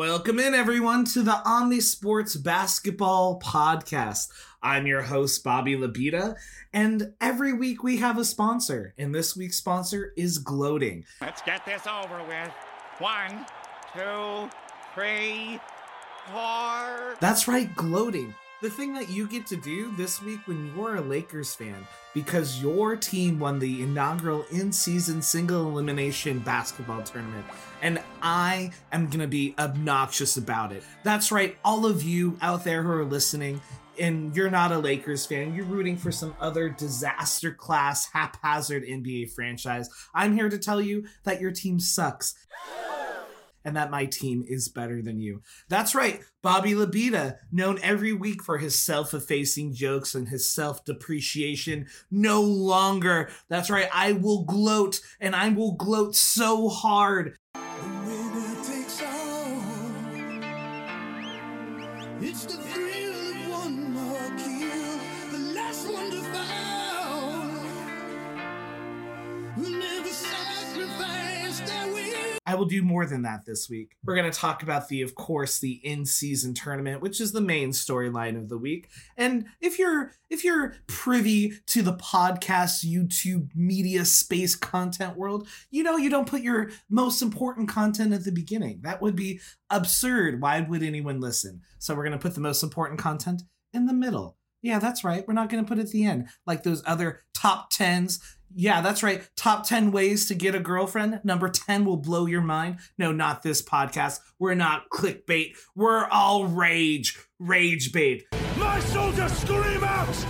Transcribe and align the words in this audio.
Welcome 0.00 0.38
in, 0.38 0.54
everyone, 0.54 1.04
to 1.12 1.20
the 1.20 1.46
Omni 1.46 1.80
Sports 1.80 2.34
Basketball 2.34 3.38
Podcast. 3.38 4.28
I'm 4.62 4.86
your 4.86 5.02
host, 5.02 5.44
Bobby 5.44 5.76
Labita, 5.76 6.36
and 6.72 7.12
every 7.20 7.52
week 7.52 7.82
we 7.82 7.98
have 7.98 8.16
a 8.16 8.24
sponsor, 8.24 8.94
and 8.96 9.14
this 9.14 9.36
week's 9.36 9.58
sponsor 9.58 10.14
is 10.16 10.38
Gloating. 10.38 11.04
Let's 11.20 11.42
get 11.42 11.66
this 11.66 11.82
over 11.86 12.18
with. 12.26 12.50
One, 12.98 13.44
two, 13.92 14.48
three, 14.94 15.60
four. 16.32 17.16
That's 17.20 17.46
right, 17.46 17.68
Gloating. 17.76 18.34
The 18.62 18.68
thing 18.68 18.92
that 18.92 19.08
you 19.08 19.26
get 19.26 19.46
to 19.46 19.56
do 19.56 19.90
this 19.96 20.20
week 20.20 20.40
when 20.44 20.70
you're 20.76 20.96
a 20.96 21.00
Lakers 21.00 21.54
fan 21.54 21.86
because 22.12 22.60
your 22.60 22.94
team 22.94 23.38
won 23.38 23.58
the 23.58 23.82
inaugural 23.82 24.44
in 24.50 24.70
season 24.70 25.22
single 25.22 25.66
elimination 25.66 26.40
basketball 26.40 27.02
tournament. 27.02 27.46
And 27.80 28.02
I 28.20 28.72
am 28.92 29.06
going 29.06 29.20
to 29.20 29.26
be 29.26 29.54
obnoxious 29.58 30.36
about 30.36 30.72
it. 30.72 30.82
That's 31.04 31.32
right, 31.32 31.56
all 31.64 31.86
of 31.86 32.02
you 32.02 32.36
out 32.42 32.62
there 32.62 32.82
who 32.82 32.90
are 32.90 33.04
listening, 33.06 33.62
and 33.98 34.36
you're 34.36 34.50
not 34.50 34.72
a 34.72 34.78
Lakers 34.78 35.24
fan, 35.24 35.54
you're 35.54 35.64
rooting 35.64 35.96
for 35.96 36.12
some 36.12 36.36
other 36.38 36.68
disaster 36.68 37.52
class, 37.52 38.10
haphazard 38.12 38.84
NBA 38.84 39.32
franchise. 39.32 39.88
I'm 40.14 40.34
here 40.34 40.50
to 40.50 40.58
tell 40.58 40.82
you 40.82 41.06
that 41.24 41.40
your 41.40 41.50
team 41.50 41.80
sucks 41.80 42.34
and 43.64 43.76
that 43.76 43.90
my 43.90 44.06
team 44.06 44.44
is 44.46 44.68
better 44.68 45.02
than 45.02 45.20
you. 45.20 45.42
That's 45.68 45.94
right, 45.94 46.20
Bobby 46.42 46.72
Labita, 46.72 47.38
known 47.52 47.78
every 47.82 48.12
week 48.12 48.42
for 48.42 48.58
his 48.58 48.78
self 48.78 49.12
effacing 49.14 49.74
jokes 49.74 50.14
and 50.14 50.28
his 50.28 50.48
self 50.48 50.84
depreciation, 50.84 51.86
no 52.10 52.40
longer. 52.40 53.30
That's 53.48 53.70
right, 53.70 53.88
I 53.92 54.12
will 54.12 54.44
gloat, 54.44 55.00
and 55.20 55.34
I 55.34 55.48
will 55.50 55.72
gloat 55.72 56.16
so 56.16 56.68
hard. 56.68 57.36
I 72.50 72.56
will 72.56 72.64
do 72.64 72.82
more 72.82 73.06
than 73.06 73.22
that 73.22 73.46
this 73.46 73.70
week. 73.70 73.94
We're 74.04 74.16
going 74.16 74.28
to 74.28 74.36
talk 74.36 74.64
about 74.64 74.88
the, 74.88 75.02
of 75.02 75.14
course, 75.14 75.60
the 75.60 75.74
in-season 75.84 76.54
tournament, 76.54 77.00
which 77.00 77.20
is 77.20 77.30
the 77.30 77.40
main 77.40 77.70
storyline 77.70 78.36
of 78.36 78.48
the 78.48 78.58
week. 78.58 78.88
And 79.16 79.46
if 79.60 79.78
you're 79.78 80.10
if 80.30 80.42
you're 80.42 80.74
privy 80.88 81.52
to 81.68 81.82
the 81.82 81.94
podcast, 81.94 82.84
YouTube, 82.84 83.50
media 83.54 84.04
space 84.04 84.56
content 84.56 85.16
world, 85.16 85.46
you 85.70 85.84
know 85.84 85.96
you 85.96 86.10
don't 86.10 86.26
put 86.26 86.42
your 86.42 86.70
most 86.88 87.22
important 87.22 87.68
content 87.68 88.12
at 88.12 88.24
the 88.24 88.32
beginning. 88.32 88.80
That 88.82 89.00
would 89.00 89.14
be 89.14 89.38
absurd. 89.70 90.40
Why 90.40 90.60
would 90.60 90.82
anyone 90.82 91.20
listen? 91.20 91.60
So 91.78 91.94
we're 91.94 92.04
going 92.04 92.18
to 92.18 92.18
put 92.18 92.34
the 92.34 92.40
most 92.40 92.64
important 92.64 92.98
content 92.98 93.42
in 93.72 93.86
the 93.86 93.94
middle. 93.94 94.36
Yeah, 94.60 94.80
that's 94.80 95.04
right. 95.04 95.26
We're 95.26 95.34
not 95.34 95.50
going 95.50 95.64
to 95.64 95.68
put 95.68 95.78
it 95.78 95.82
at 95.82 95.90
the 95.90 96.04
end 96.04 96.28
like 96.46 96.64
those 96.64 96.82
other 96.84 97.20
top 97.32 97.72
10s. 97.72 98.18
Yeah, 98.54 98.80
that's 98.80 99.02
right. 99.02 99.28
Top 99.36 99.66
10 99.66 99.92
ways 99.92 100.26
to 100.26 100.34
get 100.34 100.54
a 100.54 100.60
girlfriend. 100.60 101.20
Number 101.22 101.48
10 101.48 101.84
will 101.84 101.96
blow 101.96 102.26
your 102.26 102.40
mind. 102.40 102.78
No, 102.98 103.12
not 103.12 103.42
this 103.42 103.62
podcast. 103.62 104.20
We're 104.38 104.54
not 104.54 104.88
clickbait. 104.90 105.52
We're 105.76 106.06
all 106.06 106.46
rage. 106.46 107.18
Rage 107.38 107.92
bait. 107.92 108.24
My 108.56 108.80
soldiers 108.80 109.32
scream 109.32 109.84
out! 109.84 110.26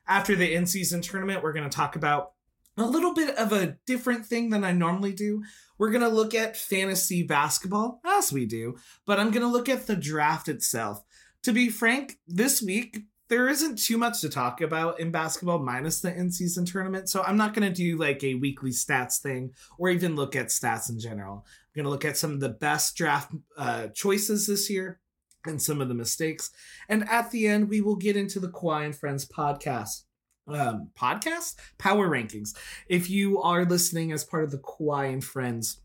After 0.08 0.36
the 0.36 0.54
in 0.54 0.66
season 0.66 1.02
tournament, 1.02 1.44
we're 1.44 1.54
going 1.54 1.70
to 1.70 1.76
talk 1.76 1.96
about 1.96 2.32
a 2.78 2.86
little 2.86 3.14
bit 3.14 3.36
of 3.36 3.52
a 3.52 3.78
different 3.86 4.26
thing 4.26 4.50
than 4.50 4.64
I 4.64 4.72
normally 4.72 5.12
do. 5.12 5.44
We're 5.78 5.92
going 5.92 6.02
to 6.02 6.08
look 6.08 6.34
at 6.34 6.58
fantasy 6.58 7.24
basketball, 7.24 8.02
as 8.06 8.32
we 8.32 8.46
do, 8.46 8.78
but 9.06 9.20
I'm 9.20 9.32
going 9.32 9.46
to 9.46 9.52
look 9.52 9.70
at 9.70 9.88
the 9.88 9.96
draft 9.96 10.48
itself. 10.48 11.04
To 11.44 11.54
be 11.54 11.70
frank, 11.70 12.18
this 12.28 12.62
week, 12.62 13.00
there 13.30 13.48
isn't 13.48 13.78
too 13.78 13.98
much 13.98 14.22
to 14.22 14.30
talk 14.30 14.60
about 14.60 15.00
in 15.00 15.12
basketball 15.12 15.60
minus 15.60 16.02
the 16.02 16.14
in 16.14 16.32
season 16.32 16.66
tournament. 16.66 17.10
So 17.10 17.22
I'm 17.22 17.38
not 17.38 17.54
going 17.54 17.72
to 17.72 17.74
do 17.74 17.98
like 17.98 18.24
a 18.24 18.36
weekly 18.36 18.72
stats 18.72 19.20
thing 19.20 19.52
or 19.78 19.90
even 19.90 20.16
look 20.16 20.36
at 20.36 20.48
stats 20.48 20.90
in 20.90 21.00
general. 21.00 21.46
I'm 21.46 21.84
going 21.84 21.86
to 21.86 21.92
look 21.92 22.06
at 22.06 22.18
some 22.18 22.32
of 22.32 22.40
the 22.40 22.50
best 22.50 22.96
draft 22.96 23.32
uh, 23.58 23.88
choices 23.90 24.48
this 24.48 24.70
year 24.70 25.00
and 25.46 25.62
some 25.62 25.80
of 25.80 25.88
the 25.88 25.94
mistakes. 25.94 26.50
And 26.90 27.08
at 27.08 27.32
the 27.32 27.48
end, 27.48 27.70
we 27.70 27.82
will 27.82 27.96
get 27.96 28.18
into 28.18 28.40
the 28.40 28.50
Kawhi 28.50 28.86
and 28.86 28.96
Friends 28.96 29.26
podcast 29.28 30.04
um, 30.48 30.90
podcast 31.00 31.56
power 31.78 32.10
rankings. 32.10 32.56
If 32.88 33.10
you 33.10 33.40
are 33.42 33.66
listening 33.66 34.12
as 34.12 34.24
part 34.24 34.44
of 34.44 34.52
the 34.52 34.58
Kawhi 34.58 35.14
and 35.14 35.24
Friends 35.24 35.82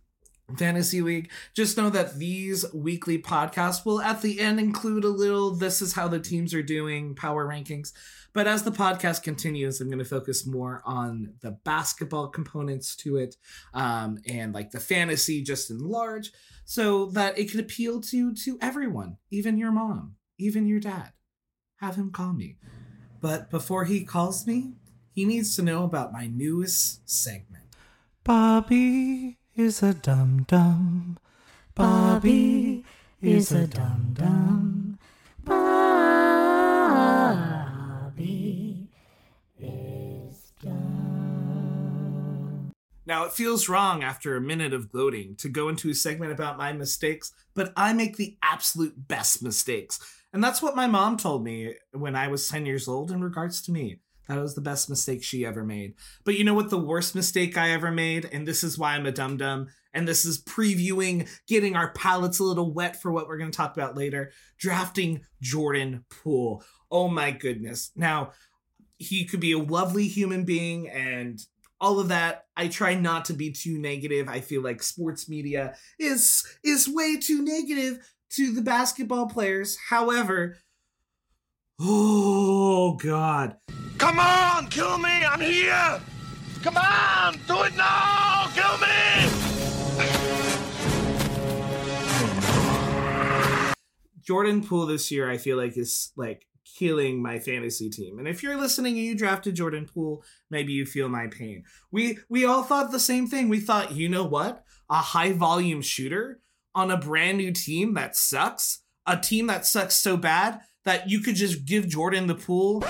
Fantasy 0.59 1.01
League, 1.01 1.31
just 1.55 1.77
know 1.77 1.91
that 1.91 2.19
these 2.19 2.65
weekly 2.73 3.19
podcasts 3.19 3.85
will 3.85 4.01
at 4.01 4.21
the 4.21 4.41
end 4.41 4.61
include 4.61 5.05
a 5.05 5.09
little 5.09 5.51
this 5.53 5.81
is 5.81 5.95
how 5.95 6.07
the 6.07 6.21
teams 6.21 6.53
are 6.53 6.63
doing 6.63 7.15
power 7.15 7.47
rankings. 7.47 7.93
But 8.35 8.47
as 8.47 8.63
the 8.63 8.71
podcast 8.73 9.23
continues, 9.23 9.81
I'm 9.81 9.89
going 9.89 10.01
to 10.01 10.05
focus 10.05 10.45
more 10.45 10.83
on 10.85 11.35
the 11.41 11.53
basketball 11.53 12.29
components 12.29 12.97
to 12.97 13.17
it 13.17 13.37
um, 13.73 14.19
and 14.29 14.53
like 14.53 14.71
the 14.71 14.81
fantasy 14.81 15.43
just 15.43 15.71
in 15.71 15.79
large 15.79 16.33
so 16.65 17.07
that 17.07 17.39
it 17.39 17.51
can 17.51 17.61
appeal 17.61 18.01
to 18.01 18.35
to 18.35 18.59
everyone, 18.61 19.17
even 19.31 19.57
your 19.57 19.73
mom, 19.73 20.17
even 20.39 20.67
your 20.67 20.81
dad. 20.81 21.13
Have 21.77 21.97
him 21.97 22.11
call 22.11 22.33
me. 22.33 22.57
But 23.21 23.51
before 23.51 23.85
he 23.85 24.05
calls 24.05 24.47
me, 24.47 24.75
he 25.13 25.25
needs 25.25 25.55
to 25.57 25.63
know 25.63 25.85
about 25.85 26.13
my 26.13 26.27
newest 26.27 27.09
segment. 27.09 27.65
Bobby 28.25 29.39
is 29.57 29.83
a 29.83 29.95
dum 29.95 30.45
dum. 30.49 31.17
Bobby 31.75 32.85
is 33.23 33.53
a 33.53 33.67
dum 33.67 34.15
dum. 34.15 34.99
Bobby 35.45 35.69
is 39.61 40.53
dum. 40.61 42.73
Now, 43.07 43.27
it 43.27 43.33
feels 43.33 43.69
wrong 43.69 44.03
after 44.03 44.35
a 44.35 44.41
minute 44.41 44.73
of 44.73 44.91
gloating 44.91 45.37
to 45.37 45.49
go 45.49 45.69
into 45.69 45.91
a 45.91 45.95
segment 45.95 46.33
about 46.33 46.59
my 46.59 46.73
mistakes, 46.73 47.33
but 47.55 47.73
I 47.77 47.93
make 47.93 48.17
the 48.17 48.37
absolute 48.43 49.07
best 49.09 49.43
mistakes. 49.43 50.01
And 50.33 50.43
that's 50.43 50.63
what 50.63 50.75
my 50.75 50.89
mom 50.89 51.17
told 51.17 51.45
me 51.45 51.75
when 51.93 52.17
I 52.17 52.27
was 52.27 52.49
10 52.49 52.67
years 52.67 52.89
old 52.89 53.13
in 53.13 53.23
regards 53.23 53.63
to 53.63 53.73
me. 53.73 54.01
That 54.29 54.41
was 54.41 54.55
the 54.55 54.61
best 54.61 54.89
mistake 54.89 55.23
she 55.23 55.45
ever 55.45 55.65
made. 55.65 55.95
But 56.25 56.37
you 56.37 56.45
know 56.45 56.55
what 56.55 56.71
the 56.71 56.79
worst 56.79 57.15
mistake 57.15 57.59
I 57.59 57.71
ever 57.71 57.91
made? 57.91 58.29
And 58.33 58.49
this 58.49 58.65
is 58.65 58.79
why 58.79 58.95
I'm 58.95 59.07
a 59.07 59.13
dum 59.13 59.37
dum. 59.37 59.69
And 59.93 60.09
this 60.09 60.25
is 60.25 60.43
previewing, 60.43 61.29
getting 61.47 61.77
our 61.77 61.93
palates 61.93 62.41
a 62.41 62.45
little 62.45 62.73
wet 62.73 63.01
for 63.01 63.13
what 63.13 63.29
we're 63.29 63.39
going 63.39 63.51
to 63.51 63.57
talk 63.57 63.77
about 63.77 63.97
later. 63.97 64.33
Drafting 64.59 65.21
Jordan 65.41 66.05
Poole. 66.11 66.65
Oh 66.91 67.09
my 67.09 67.31
goodness. 67.31 67.91
Now, 67.95 68.33
he 68.99 69.25
could 69.25 69.41
be 69.41 69.53
a 69.53 69.59
lovely 69.59 70.09
human 70.09 70.45
being 70.45 70.89
and 70.89 71.41
all 71.81 71.99
of 71.99 72.09
that 72.09 72.45
i 72.57 72.69
try 72.69 72.95
not 72.95 73.25
to 73.25 73.33
be 73.33 73.51
too 73.51 73.79
negative 73.79 74.29
i 74.29 74.41
feel 74.41 74.63
like 74.63 74.83
sports 74.83 75.29
media 75.29 75.75
is 75.99 76.45
is 76.63 76.89
way 76.89 77.17
too 77.17 77.43
negative 77.43 77.99
to 78.31 78.53
the 78.53 78.63
basketball 78.63 79.27
players 79.27 79.77
however 79.89 80.57
oh 81.87 82.99
god 83.03 83.57
Come 83.99 84.19
on, 84.19 84.67
kill 84.69 84.99
me! 84.99 85.25
I'm 85.25 85.41
here! 85.41 86.01
Come 86.63 86.77
on! 86.77 87.35
Do 87.47 87.63
it 87.63 87.77
now! 87.77 88.49
Kill 88.55 88.79
me! 88.79 89.45
jordan 94.23 94.65
poole 94.65 94.87
this 94.87 95.11
year 95.11 95.31
i 95.31 95.37
feel 95.37 95.59
like 95.59 95.77
is 95.77 96.11
like 96.17 96.47
killing 96.79 97.23
my 97.23 97.39
fantasy 97.39 97.91
team 97.91 98.19
and 98.19 98.27
if 98.27 98.43
you're 98.43 98.57
listening 98.57 98.97
and 98.97 99.05
you 99.05 99.15
drafted 99.15 99.55
jordan 99.55 99.87
poole 99.87 100.25
maybe 100.51 100.73
you 100.73 100.87
feel 100.87 101.11
my 101.11 101.27
pain 101.27 101.63
we 101.93 102.19
we 102.31 102.45
all 102.45 102.63
thought 102.63 102.91
the 102.91 102.99
same 102.99 103.27
thing 103.27 103.51
we 103.51 103.61
thought 103.61 103.93
you 103.93 104.09
know 104.09 104.25
what 104.25 104.65
a 104.89 104.97
high 104.97 105.33
volume 105.33 105.83
shooter 105.83 106.41
on 106.75 106.91
a 106.91 106.97
brand 106.97 107.37
new 107.37 107.53
team 107.53 107.93
that 107.93 108.17
sucks 108.17 108.81
a 109.07 109.17
team 109.17 109.47
that 109.47 109.67
sucks 109.67 109.95
so 109.95 110.17
bad 110.17 110.59
that 110.85 111.09
you 111.09 111.21
could 111.21 111.35
just 111.35 111.65
give 111.65 111.89
jordan 111.89 112.27
the 112.27 112.35
pool 112.35 112.81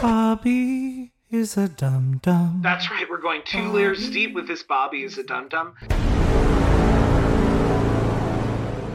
bobby 0.00 1.12
is 1.30 1.56
a 1.56 1.68
dum 1.68 2.18
dum 2.22 2.60
that's 2.62 2.90
right 2.90 3.08
we're 3.10 3.20
going 3.20 3.42
two 3.44 3.70
layers 3.70 4.10
deep 4.10 4.34
with 4.34 4.46
this 4.46 4.62
bobby 4.62 5.02
is 5.02 5.18
a 5.18 5.22
dum 5.24 5.48
dum 5.48 5.74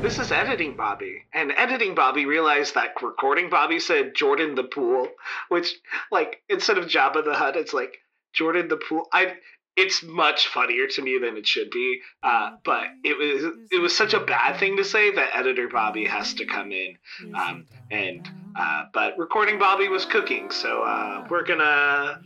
This 0.03 0.19
is 0.19 0.33
editing 0.33 0.75
Bobby. 0.75 1.23
And 1.33 1.53
editing 1.55 1.95
Bobby 1.95 2.25
realized 2.25 2.75
that 2.75 3.01
recording 3.01 3.49
Bobby 3.49 3.79
said 3.79 4.13
Jordan 4.13 4.53
the 4.53 4.65
Pool, 4.65 5.07
which 5.47 5.75
like 6.11 6.41
instead 6.49 6.77
of 6.77 6.87
Jabba 6.87 7.23
the 7.23 7.33
Hutt, 7.33 7.55
it's 7.55 7.71
like 7.73 7.99
Jordan 8.33 8.67
the 8.67 8.75
Pool. 8.75 9.07
I 9.13 9.35
it's 9.75 10.03
much 10.03 10.47
funnier 10.47 10.87
to 10.87 11.01
me 11.01 11.17
than 11.19 11.37
it 11.37 11.47
should 11.47 11.71
be. 11.71 11.99
Uh, 12.21 12.51
but 12.63 12.85
it 13.03 13.17
was 13.17 13.53
it 13.71 13.79
was 13.79 13.95
such 13.95 14.13
a 14.13 14.19
bad 14.19 14.59
thing 14.59 14.77
to 14.77 14.83
say 14.83 15.11
that 15.15 15.35
editor 15.35 15.67
Bobby 15.67 16.05
has 16.05 16.33
to 16.35 16.45
come 16.45 16.71
in. 16.71 16.95
Um, 17.35 17.65
and 17.91 18.29
uh, 18.55 18.83
but 18.93 19.17
recording 19.17 19.59
Bobby 19.59 19.87
was 19.87 20.05
cooking, 20.05 20.51
so 20.51 20.83
uh, 20.83 21.25
we're 21.29 21.43
gonna 21.43 22.21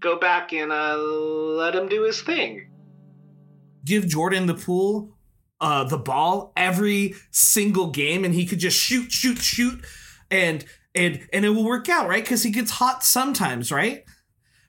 go 0.00 0.18
back 0.18 0.52
and 0.52 0.72
uh, 0.72 0.96
let 0.96 1.74
him 1.74 1.88
do 1.88 2.02
his 2.04 2.20
thing. 2.22 2.68
give 3.84 4.06
Jordan 4.06 4.46
the 4.46 4.54
pool, 4.54 5.16
uh, 5.60 5.84
the 5.84 5.98
ball 5.98 6.52
every 6.56 7.14
single 7.30 7.90
game, 7.90 8.24
and 8.24 8.34
he 8.34 8.46
could 8.46 8.58
just 8.58 8.76
shoot, 8.78 9.10
shoot, 9.12 9.38
shoot, 9.38 9.84
and 10.30 10.64
and 10.94 11.26
and 11.32 11.44
it 11.44 11.50
will 11.50 11.64
work 11.64 11.88
out, 11.88 12.08
right? 12.08 12.22
Because 12.24 12.42
he 12.42 12.50
gets 12.50 12.72
hot 12.72 13.04
sometimes, 13.04 13.70
right? 13.72 14.04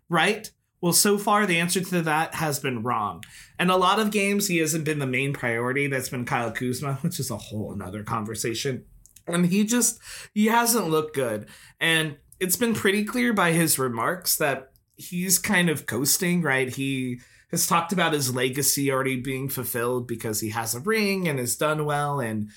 Right. 0.10 0.51
Well, 0.81 0.94
so 0.94 1.19
far 1.19 1.45
the 1.45 1.60
answer 1.60 1.80
to 1.80 2.01
that 2.01 2.36
has 2.36 2.60
been 2.60 2.81
wrong. 2.81 3.24
And 3.60 3.69
a 3.69 3.78
lot 3.78 4.00
of 4.00 4.12
games 4.12 4.48
he 4.48 4.57
hasn't 4.57 4.83
been 4.83 4.98
the 5.00 5.06
main 5.06 5.31
priority. 5.31 5.88
That's 5.88 6.10
been 6.10 6.25
Kyle 6.25 6.51
Kuzma, 6.51 6.94
which 7.01 7.19
is 7.19 7.30
a 7.30 7.38
whole 7.38 7.72
another 7.72 8.04
conversation. 8.04 8.86
And 9.28 9.45
he 9.45 9.63
just 9.63 10.00
he 10.33 10.48
hasn't 10.48 10.89
looked 10.89 11.16
good. 11.16 11.48
And 11.80 12.18
it's 12.39 12.56
been 12.56 12.74
pretty 12.74 13.06
clear 13.06 13.33
by 13.33 13.51
his 13.51 13.78
remarks 13.78 14.36
that 14.38 14.72
he's 14.95 15.38
kind 15.38 15.69
of 15.69 15.86
coasting, 15.86 16.42
right? 16.42 16.69
He 16.69 17.22
has 17.51 17.68
talked 17.68 17.94
about 17.94 18.13
his 18.13 18.34
legacy 18.34 18.92
already 18.92 19.18
being 19.18 19.50
fulfilled 19.50 20.07
because 20.07 20.39
he 20.39 20.50
has 20.50 20.74
a 20.74 20.80
ring 20.80 21.27
and 21.27 21.38
has 21.38 21.56
done 21.56 21.86
well 21.86 22.19
and 22.19 22.50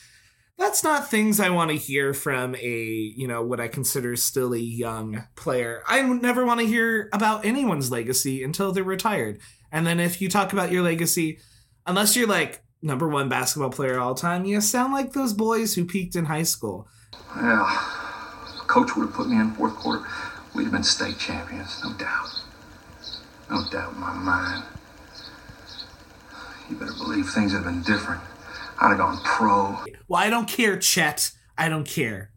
that's 0.58 0.84
not 0.84 1.10
things 1.10 1.40
I 1.40 1.50
want 1.50 1.70
to 1.70 1.76
hear 1.76 2.14
from 2.14 2.54
a, 2.54 3.12
you 3.16 3.26
know, 3.26 3.42
what 3.42 3.60
I 3.60 3.68
consider 3.68 4.16
still 4.16 4.54
a 4.54 4.58
young 4.58 5.24
player. 5.36 5.82
I 5.86 6.02
never 6.02 6.44
want 6.44 6.60
to 6.60 6.66
hear 6.66 7.08
about 7.12 7.44
anyone's 7.44 7.90
legacy 7.90 8.42
until 8.42 8.72
they're 8.72 8.84
retired. 8.84 9.40
And 9.72 9.86
then 9.86 9.98
if 9.98 10.20
you 10.20 10.28
talk 10.28 10.52
about 10.52 10.70
your 10.70 10.82
legacy, 10.82 11.38
unless 11.86 12.14
you're 12.16 12.28
like 12.28 12.62
number 12.82 13.08
one 13.08 13.28
basketball 13.28 13.70
player 13.70 13.98
all 13.98 14.14
time, 14.14 14.44
you 14.44 14.60
sound 14.60 14.92
like 14.92 15.12
those 15.12 15.32
boys 15.32 15.74
who 15.74 15.84
peaked 15.84 16.14
in 16.14 16.26
high 16.26 16.44
school. 16.44 16.88
If 17.36 18.66
coach 18.68 18.94
would 18.96 19.06
have 19.06 19.14
put 19.14 19.28
me 19.28 19.36
in 19.36 19.52
fourth 19.52 19.74
quarter, 19.76 20.06
we'd 20.54 20.64
have 20.64 20.72
been 20.72 20.84
state 20.84 21.18
champions, 21.18 21.80
no 21.82 21.92
doubt. 21.94 22.28
No 23.50 23.64
doubt 23.70 23.94
in 23.94 24.00
my 24.00 24.12
mind. 24.14 24.64
You 26.70 26.76
better 26.76 26.92
believe 26.92 27.28
things 27.28 27.52
have 27.52 27.64
been 27.64 27.82
different. 27.82 28.22
I'd 28.80 28.88
have 28.90 28.98
gone 28.98 29.18
pro. 29.24 29.78
Well, 30.08 30.20
I 30.20 30.30
don't 30.30 30.48
care, 30.48 30.78
Chet. 30.78 31.32
I 31.56 31.68
don't 31.68 31.86
care. 31.86 32.30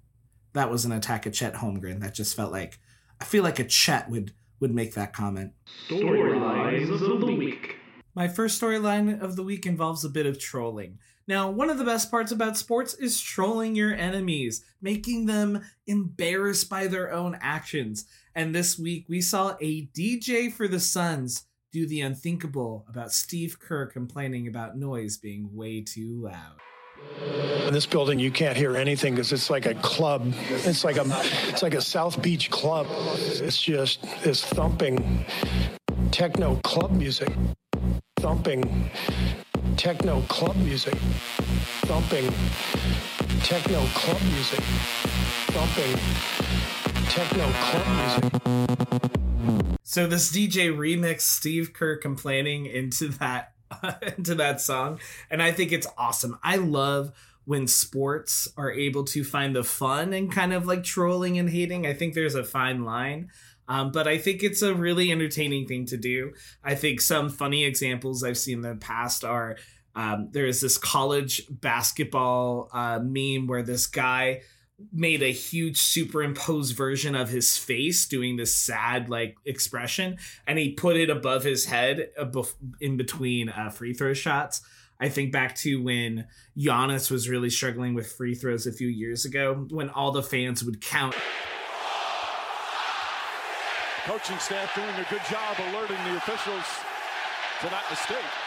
That 0.54 0.72
was 0.72 0.86
an 0.86 0.92
attack 0.92 1.28
at 1.28 1.34
Chet 1.34 1.56
Holmgren. 1.56 2.02
That 2.02 2.14
just 2.14 2.36
felt 2.36 2.52
like 2.52 2.80
I 3.20 3.26
feel 3.26 3.44
like 3.44 3.60
a 3.60 3.64
Chet 3.64 4.10
would 4.10 4.34
would 4.60 4.74
make 4.74 4.94
that 4.96 5.14
comment. 5.14 5.54
Storylines 5.88 6.92
of 6.92 7.20
the 7.20 7.26
week. 7.26 7.78
My 8.16 8.28
first 8.28 8.60
storyline 8.60 9.22
of 9.22 9.36
the 9.36 9.44
week 9.44 9.68
involves 9.68 10.04
a 10.04 10.10
bit 10.10 10.26
of 10.26 10.40
trolling. 10.40 10.98
Now, 11.28 11.52
one 11.52 11.70
of 11.70 11.78
the 11.78 11.84
best 11.84 12.10
parts 12.10 12.32
about 12.32 12.58
sports 12.58 12.96
is 12.96 13.22
trolling 13.22 13.76
your 13.76 13.94
enemies, 13.94 14.64
making 14.82 15.26
them 15.28 15.62
embarrassed 15.86 16.70
by 16.70 16.88
their 16.88 17.12
own 17.12 17.38
actions. 17.42 18.06
And 18.34 18.56
this 18.56 18.80
week 18.80 19.06
we 19.10 19.22
saw 19.22 19.56
a 19.62 19.88
DJ 19.88 20.52
for 20.52 20.68
the 20.68 20.80
Suns 20.80 21.44
do 21.72 21.88
the 21.88 22.02
unthinkable 22.02 22.86
about 22.88 23.12
Steve 23.12 23.60
Kerr 23.60 23.86
complaining 23.86 24.48
about 24.48 24.78
noise 24.78 25.18
being 25.18 25.50
way 25.54 25.82
too 25.82 26.22
loud. 26.24 26.60
In 27.68 27.74
this 27.74 27.86
building, 27.86 28.20
you 28.20 28.32
can't 28.32 28.58
hear 28.58 28.76
anything 28.76 29.16
because 29.16 29.32
it's 29.32 29.50
like 29.50 29.66
a 29.66 29.76
club. 29.76 30.34
It's 30.50 30.84
like 30.84 30.98
a, 30.98 31.06
it's 31.48 31.62
like 31.62 31.76
a 31.76 31.82
South 31.82 32.22
Beach 32.22 32.50
club. 32.50 32.88
It's 32.90 33.62
just 33.62 34.02
this 34.24 34.44
thumping 34.44 35.26
techno 36.12 36.56
club 36.64 36.92
music, 36.92 37.30
thumping 38.20 38.90
techno 39.76 40.22
club 40.22 40.56
music, 40.58 40.96
thumping 41.86 42.32
techno 43.44 43.86
club 43.94 44.22
music, 44.34 44.64
thumping 45.54 46.00
techno 47.10 47.48
club 47.60 47.88
music. 47.98 49.37
So 49.84 50.08
this 50.08 50.32
DJ 50.32 50.76
remixed 50.76 51.22
Steve 51.22 51.74
Kerr 51.74 51.98
complaining 51.98 52.66
into 52.66 53.10
that 53.20 53.54
into 54.18 54.36
that 54.36 54.62
song, 54.62 55.00
and 55.30 55.42
I 55.42 55.52
think 55.52 55.72
it's 55.72 55.88
awesome. 55.98 56.38
I 56.44 56.58
love 56.58 57.12
when 57.46 57.68
sports 57.68 58.48
are 58.58 58.72
able 58.72 59.06
to 59.06 59.24
find 59.24 59.56
the 59.56 59.64
fun 59.64 60.12
and 60.12 60.32
kind 60.32 60.54
of 60.54 60.66
like 60.66 60.84
trolling 60.84 61.38
and 61.38 61.50
hating. 61.50 61.86
I 61.86 61.94
think 61.94 62.14
there's 62.14 62.36
a 62.36 62.44
fine 62.44 62.84
line. 62.84 63.30
Um, 63.70 63.92
but 63.92 64.08
I 64.08 64.18
think 64.18 64.44
it's 64.44 64.62
a 64.62 64.74
really 64.74 65.12
entertaining 65.12 65.68
thing 65.68 65.86
to 65.88 65.98
do. 65.98 66.34
I 66.64 66.76
think 66.76 67.02
some 67.02 67.30
funny 67.30 67.66
examples 67.66 68.24
I've 68.24 68.38
seen 68.38 68.56
in 68.56 68.62
the 68.62 68.76
past 68.76 69.24
are 69.24 69.58
um, 69.96 70.30
there 70.32 70.46
is 70.46 70.62
this 70.62 70.78
college 70.78 71.44
basketball 71.50 72.70
uh, 72.72 73.00
meme 73.02 73.48
where 73.48 73.64
this 73.64 73.88
guy 73.88 74.42
made 74.92 75.24
a 75.24 75.32
huge 75.32 75.78
superimposed 75.78 76.76
version 76.76 77.16
of 77.16 77.30
his 77.30 77.58
face 77.58 78.06
doing 78.06 78.36
this 78.36 78.54
sad 78.54 79.10
like 79.10 79.36
expression 79.46 80.18
and 80.46 80.60
he 80.60 80.72
put 80.72 80.96
it 80.96 81.10
above 81.10 81.44
his 81.44 81.66
head 81.66 82.10
in 82.80 82.96
between 82.96 83.50
uh, 83.50 83.70
free 83.70 83.94
throw 83.94 84.14
shots. 84.14 84.62
I 85.00 85.10
think 85.10 85.32
back 85.32 85.56
to 85.58 85.82
when 85.82 86.28
Giannis 86.58 87.12
was 87.12 87.30
really 87.30 87.50
struggling 87.50 87.94
with 87.94 88.12
free 88.12 88.36
throws 88.36 88.66
a 88.66 88.72
few 88.72 88.88
years 88.88 89.26
ago 89.26 89.68
when 89.70 89.90
all 89.90 90.12
the 90.12 90.24
fans 90.24 90.64
would 90.64 90.82
count. 90.82 91.16
Coaching 94.06 94.40
staff 94.40 94.74
doing 94.74 94.88
a 94.88 95.06
good 95.10 95.22
job 95.30 95.58
alerting 95.70 95.98
the 96.06 96.18
officials 96.18 96.66
to 97.62 97.70
that 97.70 97.84
mistake 97.90 98.47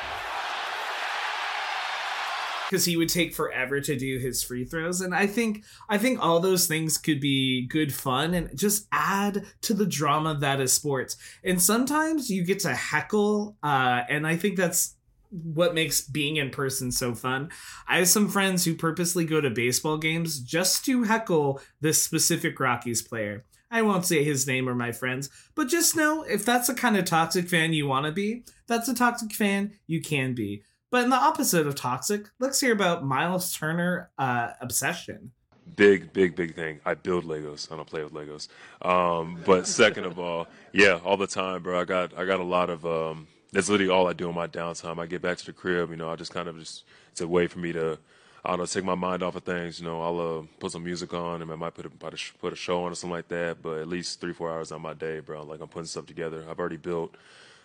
because 2.71 2.85
he 2.85 2.97
would 2.97 3.09
take 3.09 3.35
forever 3.35 3.81
to 3.81 3.97
do 3.97 4.19
his 4.19 4.43
free 4.45 4.65
throws 4.65 5.01
and 5.01 5.15
i 5.15 5.27
think 5.27 5.65
i 5.89 5.99
think 5.99 6.23
all 6.23 6.39
those 6.39 6.67
things 6.67 6.97
could 6.97 7.21
be 7.21 7.67
good 7.67 7.93
fun 7.93 8.33
and 8.33 8.57
just 8.57 8.87
add 8.93 9.45
to 9.61 9.75
the 9.75 9.87
drama 9.87 10.37
that 10.39 10.61
is 10.61 10.73
sports 10.73 11.17
and 11.43 11.61
sometimes 11.61 12.31
you 12.31 12.45
get 12.45 12.61
to 12.61 12.73
heckle 12.73 13.57
uh, 13.63 14.03
and 14.09 14.27
i 14.27 14.37
think 14.37 14.57
that's 14.57 14.95
what 15.33 15.75
makes 15.75 16.01
being 16.01 16.39
in 16.39 16.51
person 16.51 16.91
so 16.91 17.15
fun. 17.15 17.51
I 17.87 17.99
have 17.99 18.09
some 18.09 18.29
friends 18.29 18.65
who 18.65 18.75
purposely 18.75 19.25
go 19.25 19.41
to 19.41 19.49
baseball 19.49 19.97
games 19.97 20.41
just 20.41 20.85
to 20.87 21.05
heckle 21.05 21.61
this 21.81 22.03
specific 22.03 22.59
Rockies 22.59 23.01
player. 23.01 23.45
I 23.71 23.83
won't 23.83 24.05
say 24.05 24.25
his 24.25 24.49
name 24.49 24.69
or 24.69 24.75
my 24.75 24.91
friends, 24.91 25.31
but 25.55 25.69
just 25.69 25.95
know 25.95 26.25
if 26.25 26.45
that's 26.45 26.67
the 26.67 26.75
kind 26.75 26.97
of 26.97 27.05
toxic 27.05 27.49
fan 27.49 27.73
you 27.73 27.87
want 27.87 28.07
to 28.07 28.13
be, 28.13 28.43
that's 28.67 28.89
a 28.89 28.95
toxic 28.95 29.33
fan 29.33 29.73
you 29.87 30.01
can 30.01 30.35
be. 30.35 30.65
But 30.91 31.05
in 31.05 31.11
the 31.11 31.17
opposite 31.17 31.67
of 31.67 31.77
toxic, 31.77 32.27
let's 32.41 32.61
hear 32.61 32.73
about 32.73 33.05
Myles 33.05 33.53
Turner 33.57 34.11
uh, 34.19 34.53
obsession. 34.61 35.31
Big, 35.77 36.13
big, 36.13 36.35
big 36.35 36.57
thing. 36.57 36.81
I 36.85 36.95
build 36.95 37.25
Legos. 37.25 37.71
I 37.71 37.77
don't 37.77 37.87
play 37.87 38.03
with 38.03 38.13
Legos. 38.13 38.49
Um, 38.83 39.41
but 39.47 39.69
second 39.69 40.05
of 40.05 40.19
all, 40.19 40.49
yeah, 40.73 40.99
all 41.05 41.17
the 41.17 41.29
time, 41.29 41.63
bro. 41.63 41.81
I 41.81 41.85
got 41.85 42.17
I 42.19 42.25
got 42.25 42.41
a 42.41 42.45
lot 42.45 42.71
of. 42.71 42.85
Um, 42.85 43.29
that's 43.53 43.69
literally 43.69 43.91
all 43.91 44.09
I 44.09 44.13
do 44.13 44.29
in 44.29 44.35
my 44.35 44.47
downtime. 44.47 44.99
I 44.99 45.07
get 45.07 45.23
back 45.23 45.39
to 45.39 45.47
the 45.47 45.53
crib, 45.53 45.91
you 45.91 45.97
know. 45.97 46.11
I 46.11 46.17
just 46.17 46.33
kind 46.33 46.49
of 46.49 46.59
just 46.59 46.85
it's 47.12 47.21
a 47.21 47.29
way 47.29 47.47
for 47.47 47.61
me 47.61 47.73
to. 47.73 47.99
I 48.43 48.50
don't 48.50 48.61
know, 48.61 48.67
take 48.67 48.85
my 48.85 48.95
mind 48.95 49.23
off 49.23 49.37
of 49.37 49.45
things. 49.45 49.81
You 49.81 49.87
know, 49.87 50.00
I'll 50.00 50.38
uh, 50.38 50.43
put 50.59 50.73
some 50.73 50.83
music 50.83 51.12
on, 51.12 51.43
and 51.43 51.53
I 51.53 51.57
might 51.57 51.75
put 51.75 51.85
a, 51.85 51.91
put 51.91 52.53
a 52.55 52.57
show 52.57 52.85
on 52.85 52.91
or 52.91 52.95
something 52.95 53.14
like 53.14 53.29
that. 53.29 53.61
But 53.62 53.81
at 53.81 53.87
least 53.87 54.19
three, 54.21 54.33
four 54.33 54.50
hours 54.50 54.73
on 54.73 54.81
my 54.81 54.95
day, 54.95 55.21
bro. 55.21 55.45
Like 55.45 55.61
I'm 55.61 55.69
putting 55.69 55.87
stuff 55.87 56.07
together. 56.07 56.45
I've 56.50 56.59
already 56.59 56.79
built 56.79 57.14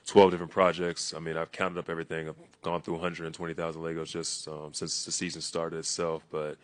12 0.07 0.31
different 0.31 0.51
projects. 0.51 1.13
I 1.15 1.19
mean, 1.19 1.37
I've 1.37 1.51
counted 1.51 1.79
up 1.79 1.89
everything. 1.89 2.29
I've 2.29 2.35
gone 2.61 2.81
through 2.81 2.95
120,000 2.95 3.81
Legos 3.81 4.07
just 4.07 4.47
um, 4.47 4.73
since 4.73 5.05
the 5.05 5.11
season 5.11 5.41
started 5.41 5.77
itself. 5.77 6.23
But 6.31 6.57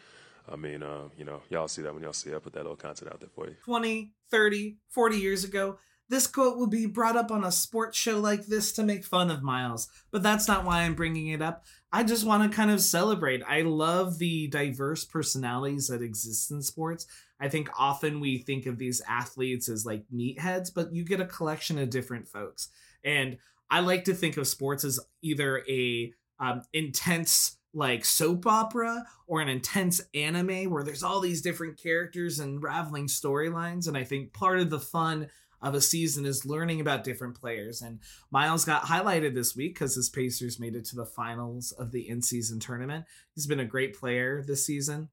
I 0.51 0.55
mean, 0.55 0.83
uh, 0.83 1.09
you 1.17 1.25
know, 1.25 1.41
y'all 1.49 1.67
see 1.67 1.81
that 1.81 1.93
when 1.93 2.03
y'all 2.03 2.13
see 2.13 2.29
it. 2.29 2.35
I 2.35 2.39
put 2.39 2.53
that 2.53 2.63
little 2.63 2.75
content 2.75 3.11
out 3.11 3.19
there 3.19 3.29
for 3.33 3.47
you. 3.47 3.55
20, 3.65 4.11
30, 4.29 4.77
40 4.89 5.17
years 5.17 5.43
ago, 5.43 5.77
this 6.09 6.27
quote 6.27 6.57
would 6.57 6.69
be 6.69 6.85
brought 6.85 7.15
up 7.15 7.31
on 7.31 7.43
a 7.43 7.51
sports 7.51 7.97
show 7.97 8.19
like 8.19 8.45
this 8.45 8.73
to 8.73 8.83
make 8.83 9.05
fun 9.05 9.31
of 9.31 9.41
Myles. 9.41 9.87
But 10.11 10.23
that's 10.23 10.47
not 10.47 10.65
why 10.65 10.81
I'm 10.81 10.93
bringing 10.93 11.27
it 11.27 11.41
up. 11.41 11.63
I 11.91 12.03
just 12.03 12.25
want 12.25 12.49
to 12.49 12.55
kind 12.55 12.69
of 12.69 12.81
celebrate. 12.81 13.41
I 13.47 13.61
love 13.61 14.19
the 14.19 14.47
diverse 14.47 15.05
personalities 15.05 15.87
that 15.87 16.01
exist 16.01 16.51
in 16.51 16.61
sports. 16.61 17.07
I 17.39 17.49
think 17.49 17.69
often 17.77 18.19
we 18.19 18.37
think 18.37 18.65
of 18.65 18.77
these 18.77 19.01
athletes 19.07 19.67
as 19.67 19.85
like 19.85 20.03
meatheads, 20.13 20.69
but 20.73 20.93
you 20.93 21.03
get 21.03 21.21
a 21.21 21.25
collection 21.25 21.79
of 21.79 21.89
different 21.89 22.27
folks. 22.27 22.69
And 23.03 23.37
I 23.69 23.79
like 23.79 24.05
to 24.05 24.13
think 24.13 24.37
of 24.37 24.47
sports 24.47 24.83
as 24.83 24.99
either 25.21 25.63
a 25.69 26.13
um, 26.39 26.61
intense 26.73 27.57
like 27.73 28.03
soap 28.03 28.45
opera 28.45 29.05
or 29.27 29.39
an 29.39 29.47
intense 29.47 30.01
anime 30.13 30.69
where 30.69 30.83
there's 30.83 31.03
all 31.03 31.21
these 31.21 31.41
different 31.41 31.81
characters 31.81 32.39
and 32.39 32.57
unraveling 32.57 33.07
storylines. 33.07 33.87
And 33.87 33.97
I 33.97 34.03
think 34.03 34.33
part 34.33 34.59
of 34.59 34.69
the 34.69 34.79
fun 34.79 35.29
of 35.61 35.75
a 35.75 35.81
season 35.81 36.25
is 36.25 36.45
learning 36.45 36.81
about 36.81 37.03
different 37.03 37.39
players. 37.39 37.81
And 37.81 37.99
Myles 38.31 38.65
got 38.65 38.83
highlighted 38.83 39.35
this 39.35 39.55
week 39.55 39.75
because 39.75 39.95
his 39.95 40.09
Pacers 40.09 40.59
made 40.59 40.75
it 40.75 40.85
to 40.85 40.95
the 40.95 41.05
finals 41.05 41.71
of 41.71 41.91
the 41.91 42.09
in 42.09 42.21
season 42.21 42.59
tournament. 42.59 43.05
He's 43.35 43.47
been 43.47 43.59
a 43.59 43.65
great 43.65 43.97
player 43.97 44.43
this 44.45 44.65
season 44.65 45.09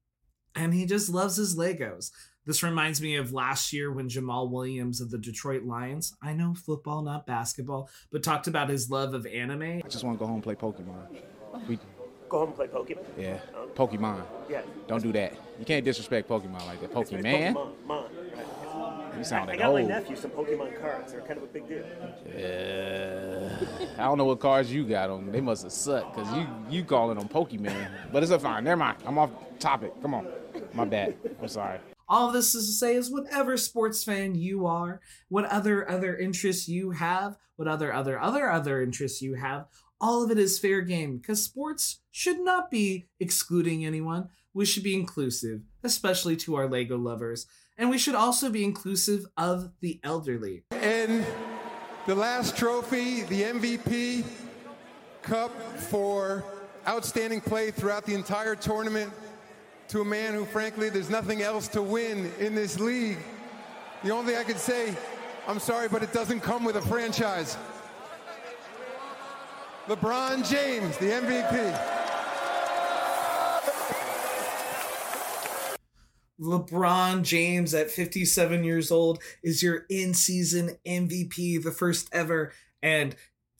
and 0.55 0.73
he 0.73 0.85
just 0.85 1.09
loves 1.09 1.35
his 1.35 1.55
Legos. 1.55 2.11
This 2.45 2.63
reminds 2.63 3.01
me 3.01 3.15
of 3.15 3.31
last 3.31 3.73
year 3.73 3.91
when 3.91 4.09
Jamaal 4.09 4.49
Williams 4.49 5.01
of 5.01 5.11
the 5.11 5.17
Detroit 5.17 5.63
Lions, 5.63 6.15
I 6.21 6.33
know 6.33 6.53
football, 6.55 7.03
not 7.03 7.27
basketball, 7.27 7.89
but 8.11 8.23
talked 8.23 8.47
about 8.47 8.69
his 8.69 8.89
love 8.89 9.13
of 9.13 9.25
anime. 9.25 9.81
I 9.83 9.87
just 9.87 10.03
want 10.03 10.17
to 10.17 10.19
go 10.19 10.25
home 10.25 10.35
and 10.35 10.43
play 10.43 10.55
Pokemon. 10.55 11.21
We, 11.67 11.77
go 12.29 12.39
home 12.39 12.47
and 12.49 12.55
play 12.55 12.67
Pokemon? 12.67 13.05
Yeah, 13.17 13.39
oh. 13.55 13.67
Pokemon. 13.75 14.23
Yeah. 14.49 14.61
Don't 14.87 15.03
do 15.03 15.11
that. 15.11 15.33
You 15.59 15.65
can't 15.65 15.83
disrespect 15.83 16.29
Pokemon 16.29 16.65
like 16.65 16.79
that. 16.81 16.93
Pokemon. 16.93 17.53
Pokemon. 17.53 18.09
You 19.13 19.19
I, 19.19 19.23
sound 19.23 19.49
I 19.49 19.53
like 19.53 19.59
got 19.59 19.73
my 19.73 19.81
nephew 19.81 20.15
some 20.15 20.31
Pokemon 20.31 20.79
cards. 20.79 21.11
They're 21.11 21.21
kind 21.21 21.37
of 21.37 21.43
a 21.43 21.47
big 21.47 21.67
deal. 21.67 21.83
Yeah. 22.37 23.59
I 23.97 24.03
don't 24.03 24.17
know 24.17 24.25
what 24.25 24.39
cards 24.39 24.71
you 24.71 24.85
got 24.85 25.09
on. 25.09 25.31
They 25.31 25.41
must 25.41 25.63
have 25.63 25.73
sucked 25.73 26.15
because 26.15 26.31
you 26.33 26.47
you 26.69 26.83
calling 26.85 27.17
them 27.17 27.27
Pokemon. 27.27 27.89
But 28.13 28.23
it's 28.23 28.31
a 28.31 28.39
fine. 28.39 28.63
Never 28.63 28.77
mind. 28.77 28.99
I'm 29.05 29.17
off 29.17 29.31
topic. 29.59 29.91
Come 30.01 30.13
on. 30.13 30.27
My 30.73 30.85
bad. 30.85 31.15
I'm 31.41 31.47
sorry. 31.47 31.79
All 32.09 32.31
this 32.31 32.55
is 32.55 32.65
to 32.65 32.73
say 32.73 32.95
is 32.95 33.11
whatever 33.11 33.55
sports 33.55 34.03
fan 34.03 34.33
you 34.33 34.65
are, 34.65 34.99
what 35.27 35.45
other 35.45 35.87
other 35.89 36.17
interests 36.17 36.67
you 36.67 36.91
have, 36.91 37.37
what 37.55 37.67
other 37.67 37.93
other 37.93 38.19
other 38.19 38.49
other 38.49 38.81
interests 38.81 39.21
you 39.21 39.35
have, 39.35 39.67
all 40.01 40.23
of 40.23 40.31
it 40.31 40.39
is 40.39 40.57
fair 40.57 40.81
game 40.81 41.17
because 41.17 41.43
sports 41.43 41.99
should 42.09 42.39
not 42.39 42.71
be 42.71 43.07
excluding 43.19 43.85
anyone. 43.85 44.29
We 44.53 44.65
should 44.65 44.83
be 44.83 44.95
inclusive, 44.95 45.61
especially 45.83 46.35
to 46.37 46.55
our 46.55 46.67
Lego 46.67 46.97
lovers, 46.97 47.45
and 47.77 47.91
we 47.91 47.99
should 47.99 48.15
also 48.15 48.49
be 48.49 48.63
inclusive 48.63 49.27
of 49.37 49.71
the 49.81 49.99
elderly. 50.03 50.63
And 50.71 51.23
the 52.07 52.15
last 52.15 52.57
trophy, 52.57 53.21
the 53.23 53.43
MVP 53.43 54.25
Cup 55.21 55.51
for 55.77 56.43
outstanding 56.87 57.41
play 57.41 57.69
throughout 57.69 58.05
the 58.05 58.15
entire 58.15 58.55
tournament 58.55 59.11
to 59.89 60.01
a 60.01 60.05
man 60.05 60.35
who, 60.35 60.45
frankly, 60.45 60.89
there's 60.89 61.09
nothing 61.09 61.41
else 61.41 61.67
to 61.69 61.81
win 61.81 62.31
in 62.39 62.53
this 62.53 62.79
league. 62.79 63.17
The 64.03 64.11
only 64.11 64.31
thing 64.31 64.39
I 64.39 64.43
could 64.43 64.59
say, 64.59 64.95
I'm 65.47 65.59
sorry, 65.59 65.89
but 65.89 66.03
it 66.03 66.13
doesn't 66.13 66.41
come 66.41 66.63
with 66.63 66.75
a 66.75 66.81
franchise. 66.81 67.57
LeBron 69.87 70.47
James, 70.47 70.95
the 70.97 71.07
MVP. 71.07 71.95
LeBron 76.39 77.23
James 77.23 77.73
at 77.73 77.89
57 77.89 78.63
years 78.63 78.91
old 78.91 79.21
is 79.43 79.63
your 79.63 79.85
in 79.89 80.13
season 80.13 80.77
MVP, 80.87 81.63
the 81.63 81.71
first 81.71 82.09
ever. 82.11 82.53
And 82.83 83.15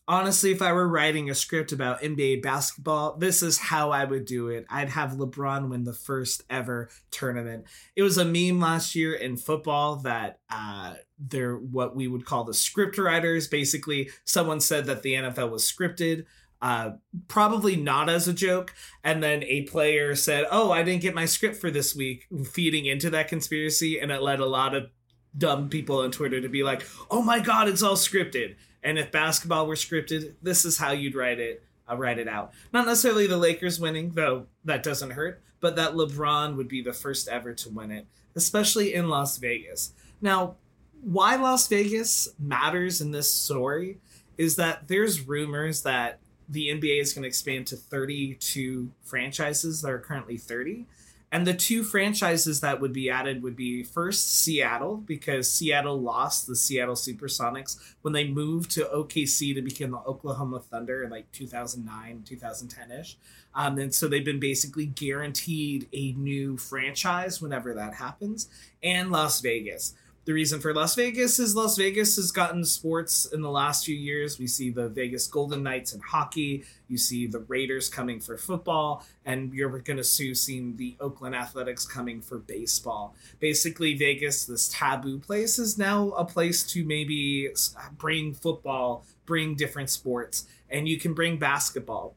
honestly, 0.10 0.52
if 0.52 0.62
I 0.62 0.74
were 0.74 0.88
writing 0.88 1.30
a 1.30 1.36
script 1.36 1.72
about 1.72 2.02
NBA 2.02 2.42
basketball, 2.42 3.16
this 3.16 3.42
is 3.42 3.58
how 3.58 3.92
I 3.92 4.04
would 4.04 4.26
do 4.26 4.50
it. 4.50 4.66
I'd 4.70 4.90
have 4.90 5.12
LeBron 5.12 5.70
win 5.70 5.86
the 5.86 5.94
first 5.94 6.44
ever 6.50 6.90
tournament. 7.12 7.66
It 7.96 8.04
was 8.04 8.18
a 8.18 8.26
meme 8.26 8.60
last 8.60 8.96
year 8.96 9.14
in 9.14 9.38
football 9.38 9.98
that 9.98 10.40
uh, 10.50 10.96
they're 11.18 11.56
what 11.56 11.96
we 11.96 12.10
would 12.10 12.26
call 12.26 12.44
the 12.44 12.54
script 12.54 12.98
writers. 12.98 13.48
Basically, 13.48 14.10
someone 14.26 14.60
said 14.60 14.86
that 14.86 15.04
the 15.04 15.14
NFL 15.14 15.52
was 15.52 15.64
scripted 15.64 16.26
uh, 16.62 16.92
probably 17.28 17.76
not 17.76 18.10
as 18.10 18.28
a 18.28 18.34
joke. 18.34 18.74
And 19.04 19.24
then 19.24 19.44
a 19.44 19.64
player 19.64 20.16
said, 20.16 20.46
Oh, 20.52 20.72
I 20.72 20.84
didn't 20.84 21.02
get 21.02 21.16
my 21.16 21.26
script 21.26 21.56
for 21.58 21.72
this 21.72 21.96
week, 21.96 22.28
feeding 22.52 22.86
into 22.86 23.10
that 23.12 23.28
conspiracy. 23.28 24.00
And 24.00 24.12
it 24.12 24.22
led 24.22 24.40
a 24.40 24.46
lot 24.46 24.76
of 24.76 24.90
dumb 25.38 25.70
people 25.70 26.00
on 26.00 26.12
Twitter 26.12 26.42
to 26.42 26.50
be 26.50 26.64
like, 26.64 26.86
Oh 27.10 27.22
my 27.22 27.40
God, 27.40 27.68
it's 27.68 27.84
all 27.84 27.96
scripted. 27.96 28.56
And 28.84 28.98
if 28.98 29.12
basketball 29.12 29.68
were 29.68 29.76
scripted, 29.76 30.34
this 30.42 30.66
is 30.66 30.78
how 30.78 30.92
you'd 30.92 31.16
write 31.16 31.40
it. 31.40 31.64
Uh, 31.90 31.98
write 31.98 32.20
it 32.20 32.28
out. 32.28 32.52
Not 32.72 32.86
necessarily 32.86 33.28
the 33.28 33.38
Lakers 33.38 33.80
winning, 33.80 34.12
though 34.12 34.46
that 34.64 34.84
doesn't 34.84 35.12
hurt, 35.12 35.42
but 35.60 35.76
that 35.76 35.94
LeBron 35.94 36.56
would 36.56 36.68
be 36.68 36.82
the 36.82 36.94
first 36.94 37.28
ever 37.28 37.54
to 37.54 37.70
win 37.70 37.92
it, 37.92 38.06
especially 38.36 38.94
in 38.94 39.10
Las 39.10 39.38
Vegas. 39.38 39.94
Now, 40.22 40.56
why 41.02 41.36
Las 41.36 41.68
Vegas 41.68 42.30
matters 42.38 43.02
in 43.02 43.12
this 43.12 43.34
story 43.34 43.98
is 44.38 44.56
that 44.58 44.88
there's 44.88 45.28
rumors 45.28 45.82
that 45.84 46.20
the 46.48 46.68
NBA 46.68 47.02
is 47.02 47.14
going 47.14 47.24
to 47.24 47.28
expand 47.28 47.68
to 47.68 47.76
32 47.76 48.92
franchises 49.04 49.82
that 49.82 49.92
are 49.92 50.00
currently 50.00 50.38
30. 50.38 50.86
And 51.32 51.46
the 51.46 51.54
two 51.54 51.84
franchises 51.84 52.62
that 52.62 52.82
would 52.82 52.92
be 52.92 53.10
added 53.10 53.44
would 53.44 53.56
be 53.56 53.84
first 53.84 54.40
Seattle, 54.40 54.98
because 54.98 55.52
Seattle 55.52 56.02
lost 56.02 56.48
the 56.48 56.56
Seattle 56.56 56.96
Supersonics 56.96 57.78
when 58.02 58.14
they 58.14 58.28
moved 58.28 58.72
to 58.72 58.86
OKC 58.86 59.54
to 59.54 59.62
become 59.62 59.92
the 59.92 59.98
Oklahoma 60.00 60.60
Thunder 60.60 61.04
in 61.04 61.12
like 61.12 61.32
2009, 61.32 62.24
2010 62.26 63.00
ish. 63.00 63.18
Um, 63.54 63.78
and 63.78 63.94
so 63.94 64.08
they've 64.08 64.26
been 64.26 64.40
basically 64.40 64.88
guaranteed 64.88 65.88
a 65.94 66.14
new 66.14 66.58
franchise 66.58 67.42
whenever 67.42 67.74
that 67.76 67.96
happens. 67.96 68.50
And 68.82 69.12
Las 69.12 69.42
Vegas. 69.42 69.94
The 70.26 70.34
reason 70.34 70.60
for 70.60 70.74
Las 70.74 70.96
Vegas 70.96 71.40
is 71.40 71.56
Las 71.56 71.78
Vegas 71.78 72.18
has 72.18 72.32
gotten 72.32 72.64
sports 72.64 73.26
in 73.26 73.42
the 73.42 73.50
last 73.50 73.86
few 73.86 73.96
years. 73.96 74.38
We 74.38 74.48
see 74.48 74.70
the 74.70 74.90
Vegas 74.90 75.26
Golden 75.28 75.64
Knights 75.64 75.94
in 75.94 76.02
hockey. 76.02 76.66
You 76.88 76.98
see 76.98 77.26
the 77.26 77.40
Raiders 77.40 77.90
coming 77.90 78.20
for 78.20 78.38
football, 78.38 79.06
and 79.26 79.54
you're 79.54 79.70
going 79.80 79.98
to 79.98 80.04
soon 80.04 80.36
see 80.36 80.74
the 80.76 80.98
Oakland 81.00 81.36
Athletics 81.36 81.86
coming 81.86 82.22
for 82.22 82.38
baseball. 82.38 83.16
Basically, 83.40 83.96
Vegas, 83.96 84.46
this 84.46 84.70
taboo 84.72 85.20
place, 85.20 85.58
is 85.58 85.78
now 85.78 86.10
a 86.10 86.26
place 86.26 86.64
to 86.74 86.84
maybe 86.86 87.50
bring 87.98 88.34
football, 88.34 89.06
bring 89.26 89.56
different 89.56 89.90
sports, 89.90 90.46
and 90.70 90.88
you 90.88 91.00
can 91.00 91.14
bring 91.14 91.40
basketball. 91.40 92.14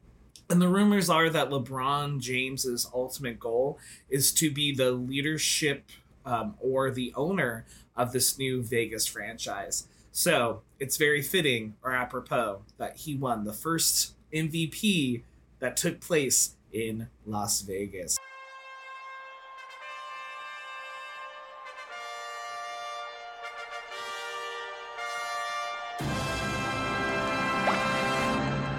And 0.49 0.61
the 0.61 0.67
rumors 0.67 1.09
are 1.09 1.29
that 1.29 1.49
LeBron 1.49 2.19
James's 2.19 2.87
ultimate 2.93 3.39
goal 3.39 3.79
is 4.09 4.31
to 4.33 4.51
be 4.51 4.75
the 4.75 4.91
leadership 4.91 5.89
um, 6.25 6.55
or 6.59 6.91
the 6.91 7.13
owner 7.15 7.65
of 7.95 8.11
this 8.11 8.37
new 8.37 8.63
Vegas 8.63 9.05
franchise. 9.05 9.87
So 10.11 10.61
it's 10.79 10.97
very 10.97 11.21
fitting 11.21 11.75
or 11.83 11.93
apropos 11.93 12.61
that 12.77 12.97
he 12.97 13.15
won 13.15 13.45
the 13.45 13.53
first 13.53 14.13
MVP 14.33 15.23
that 15.59 15.77
took 15.77 15.99
place 15.99 16.55
in 16.71 17.07
Las 17.25 17.61
Vegas. 17.61 18.17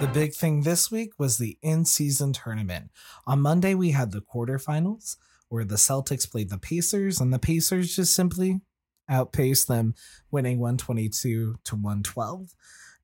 The 0.00 0.10
big 0.12 0.34
thing 0.34 0.62
this 0.62 0.90
week 0.90 1.12
was 1.16 1.38
the 1.38 1.56
in 1.62 1.86
season 1.86 2.34
tournament. 2.34 2.90
On 3.26 3.40
Monday, 3.40 3.74
we 3.74 3.92
had 3.92 4.12
the 4.12 4.20
quarterfinals 4.20 5.16
where 5.54 5.64
the 5.64 5.76
Celtics 5.76 6.28
played 6.28 6.50
the 6.50 6.58
Pacers, 6.58 7.20
and 7.20 7.32
the 7.32 7.38
Pacers 7.38 7.94
just 7.94 8.12
simply 8.12 8.60
outpaced 9.08 9.68
them, 9.68 9.94
winning 10.32 10.58
122 10.58 11.58
to 11.62 11.76
112. 11.76 12.54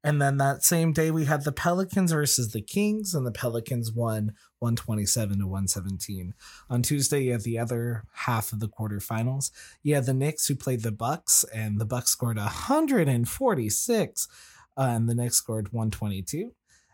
And 0.02 0.20
then 0.20 0.38
that 0.38 0.64
same 0.64 0.92
day, 0.92 1.12
we 1.12 1.26
had 1.26 1.44
the 1.44 1.52
Pelicans 1.52 2.10
versus 2.10 2.52
the 2.52 2.60
Kings, 2.60 3.14
and 3.14 3.24
the 3.24 3.30
Pelicans 3.30 3.92
won 3.92 4.32
127 4.58 5.38
to 5.38 5.46
117. 5.46 6.34
On 6.68 6.82
Tuesday, 6.82 7.24
you 7.24 7.32
had 7.32 7.42
the 7.42 7.58
other 7.58 8.02
half 8.12 8.52
of 8.52 8.58
the 8.58 8.68
quarterfinals. 8.68 9.52
You 9.84 9.94
had 9.94 10.06
the 10.06 10.14
Knicks 10.14 10.48
who 10.48 10.56
played 10.56 10.82
the 10.82 10.90
Bucks, 10.90 11.44
and 11.54 11.78
the 11.78 11.84
Bucks 11.84 12.10
scored 12.10 12.38
146, 12.38 14.28
uh, 14.76 14.80
and 14.80 15.08
the 15.08 15.14
Knicks 15.14 15.36
scored 15.36 15.72
122. 15.72 16.52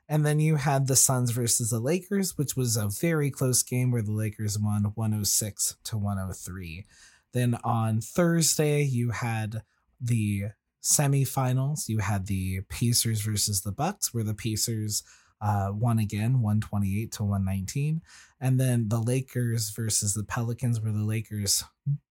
And 0.08 0.25
then 0.25 0.38
you 0.38 0.56
had 0.56 0.86
the 0.86 0.96
Suns 0.96 1.32
versus 1.32 1.70
the 1.70 1.80
Lakers, 1.80 2.38
which 2.38 2.56
was 2.56 2.76
a 2.76 2.88
very 2.88 3.30
close 3.30 3.62
game 3.62 3.90
where 3.90 4.02
the 4.02 4.12
Lakers 4.12 4.58
won 4.58 4.84
106 4.94 5.76
to 5.84 5.98
103. 5.98 6.84
Then 7.32 7.58
on 7.64 8.00
Thursday, 8.00 8.82
you 8.82 9.10
had 9.10 9.62
the 10.00 10.44
semifinals. 10.82 11.88
You 11.88 11.98
had 11.98 12.26
the 12.26 12.60
Pacers 12.68 13.20
versus 13.20 13.62
the 13.62 13.72
Bucks, 13.72 14.14
where 14.14 14.25
the 14.25 14.34
Pacers 14.34 15.02
uh, 15.40 15.70
won 15.72 15.98
again, 15.98 16.40
128 16.40 17.12
to 17.12 17.25
119. 17.25 18.00
And 18.40 18.60
then 18.60 18.88
the 18.88 19.00
Lakers 19.00 19.70
versus 19.70 20.14
the 20.14 20.25
Pelicans, 20.25 20.80
where 20.80 20.92
the 20.92 21.04
Lakers 21.04 21.64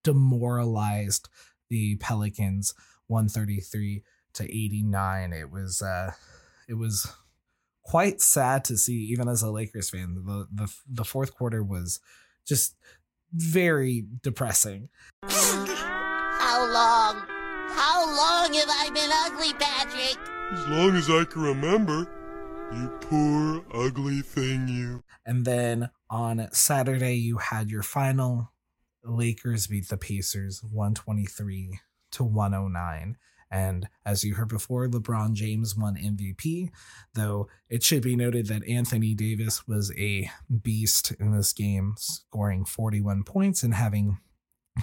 demoralized 0.03 1.29
the 1.69 1.95
Pelicans 1.95 2.73
133 3.07 4.03
to 4.33 4.43
89. 4.43 5.33
It 5.33 5.49
was 5.49 5.81
uh 5.81 6.11
it 6.67 6.75
was 6.75 7.11
quite 7.85 8.19
sad 8.19 8.65
to 8.65 8.77
see, 8.77 8.97
even 9.11 9.27
as 9.27 9.41
a 9.41 9.51
Lakers 9.51 9.89
fan. 9.89 10.15
The 10.25 10.47
the, 10.51 10.73
the 10.89 11.05
fourth 11.05 11.35
quarter 11.35 11.63
was 11.63 11.99
just 12.45 12.75
very 13.31 14.05
depressing. 14.21 14.89
How 15.23 16.59
long? 16.71 17.23
How 17.69 18.05
long 18.05 18.53
have 18.53 18.69
I 18.69 18.89
been 18.93 19.09
ugly, 19.25 19.53
Patrick? 19.53 20.17
As 20.51 20.67
long 20.67 20.95
as 20.95 21.09
I 21.09 21.23
can 21.25 21.41
remember. 21.41 22.07
You 22.73 22.87
poor, 23.01 23.63
ugly 23.73 24.21
thing, 24.21 24.67
you. 24.67 25.03
And 25.25 25.45
then 25.45 25.89
on 26.09 26.49
Saturday, 26.51 27.15
you 27.15 27.37
had 27.37 27.69
your 27.69 27.83
final. 27.83 28.51
Lakers 29.03 29.67
beat 29.67 29.87
the 29.89 29.97
Pacers 29.97 30.63
123 30.63 31.79
to 32.13 32.23
109. 32.23 33.17
And 33.55 33.88
as 34.05 34.25
you 34.25 34.35
heard 34.35 34.50
before, 34.50 34.85
LeBron 34.88 35.31
James 35.31 35.77
won 35.77 35.95
MVP, 35.95 36.71
though 37.13 37.47
it 37.69 37.83
should 37.83 38.03
be 38.03 38.17
noted 38.17 38.47
that 38.47 38.67
Anthony 38.67 39.13
Davis 39.13 39.65
was 39.65 39.93
a 39.97 40.29
beast 40.62 41.13
in 41.21 41.31
this 41.31 41.53
game, 41.53 41.95
scoring 41.97 42.65
41 42.65 43.24
points 43.24 43.63
and 43.63 43.74
having 43.74 44.19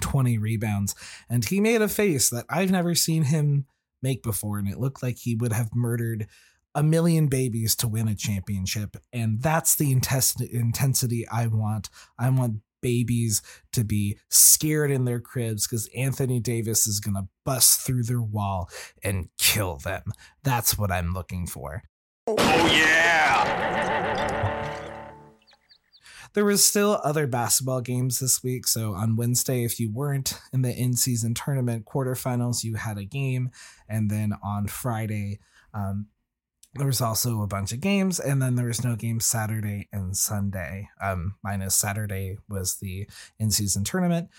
20 0.01 0.39
rebounds. 0.39 0.95
And 1.29 1.45
he 1.45 1.59
made 1.59 1.83
a 1.83 1.87
face 1.87 2.31
that 2.31 2.45
I've 2.49 2.71
never 2.71 2.95
seen 2.95 3.25
him 3.25 3.67
make 4.01 4.23
before, 4.23 4.57
and 4.57 4.67
it 4.67 4.79
looked 4.79 5.03
like 5.03 5.19
he 5.19 5.35
would 5.35 5.53
have 5.53 5.75
murdered 5.75 6.25
a 6.73 6.81
million 6.81 7.27
babies 7.27 7.75
to 7.75 7.87
win 7.87 8.07
a 8.07 8.15
championship. 8.15 8.97
And 9.13 9.43
that's 9.43 9.75
the 9.75 9.91
intensity 9.91 11.27
I 11.27 11.45
want. 11.45 11.91
I 12.17 12.31
want 12.31 12.61
babies 12.83 13.41
to 13.71 13.83
be 13.83 14.19
scared 14.29 14.91
in 14.91 15.05
their 15.05 15.19
cribs 15.19 15.65
because 15.65 15.89
Anthony 15.97 16.39
Davis 16.39 16.85
is 16.85 16.99
going 16.99 17.15
to 17.15 17.27
bust 17.43 17.81
through 17.81 18.03
their 18.03 18.21
wall 18.21 18.69
and 19.03 19.29
kill 19.39 19.77
them. 19.77 20.03
That's 20.43 20.77
what 20.77 20.91
I'm 20.91 21.13
looking 21.13 21.47
for. 21.47 21.81
Oh, 22.27 22.37
yeah! 22.67 23.63
There 26.33 26.45
was 26.45 26.63
still 26.63 26.99
other 27.03 27.27
basketball 27.27 27.81
games 27.81 28.19
this 28.19 28.43
week. 28.43 28.65
So 28.67 28.93
on 28.93 29.15
Wednesday, 29.15 29.63
if 29.63 29.79
you 29.79 29.91
weren't 29.91 30.39
in 30.51 30.63
the 30.63 30.73
in-season 30.73 31.35
tournament 31.35 31.85
quarterfinals, 31.85 32.63
you 32.63 32.75
had 32.75 32.97
a 32.97 33.05
game, 33.05 33.51
and 33.87 34.09
then 34.09 34.33
on 34.43 34.67
Friday, 34.67 35.39
um, 35.75 36.07
there 36.75 36.87
was 36.87 37.01
also 37.01 37.41
a 37.41 37.47
bunch 37.47 37.71
of 37.71 37.81
games, 37.81 38.19
and 38.19 38.41
then 38.41 38.55
there 38.55 38.67
was 38.67 38.83
no 38.83 38.95
games 38.95 39.25
Saturday 39.25 39.87
and 39.91 40.17
Sunday. 40.17 40.89
Um, 41.01 41.35
minus 41.43 41.75
Saturday 41.75 42.37
was 42.49 42.77
the 42.77 43.07
in-season 43.39 43.83
tournament 43.83 44.29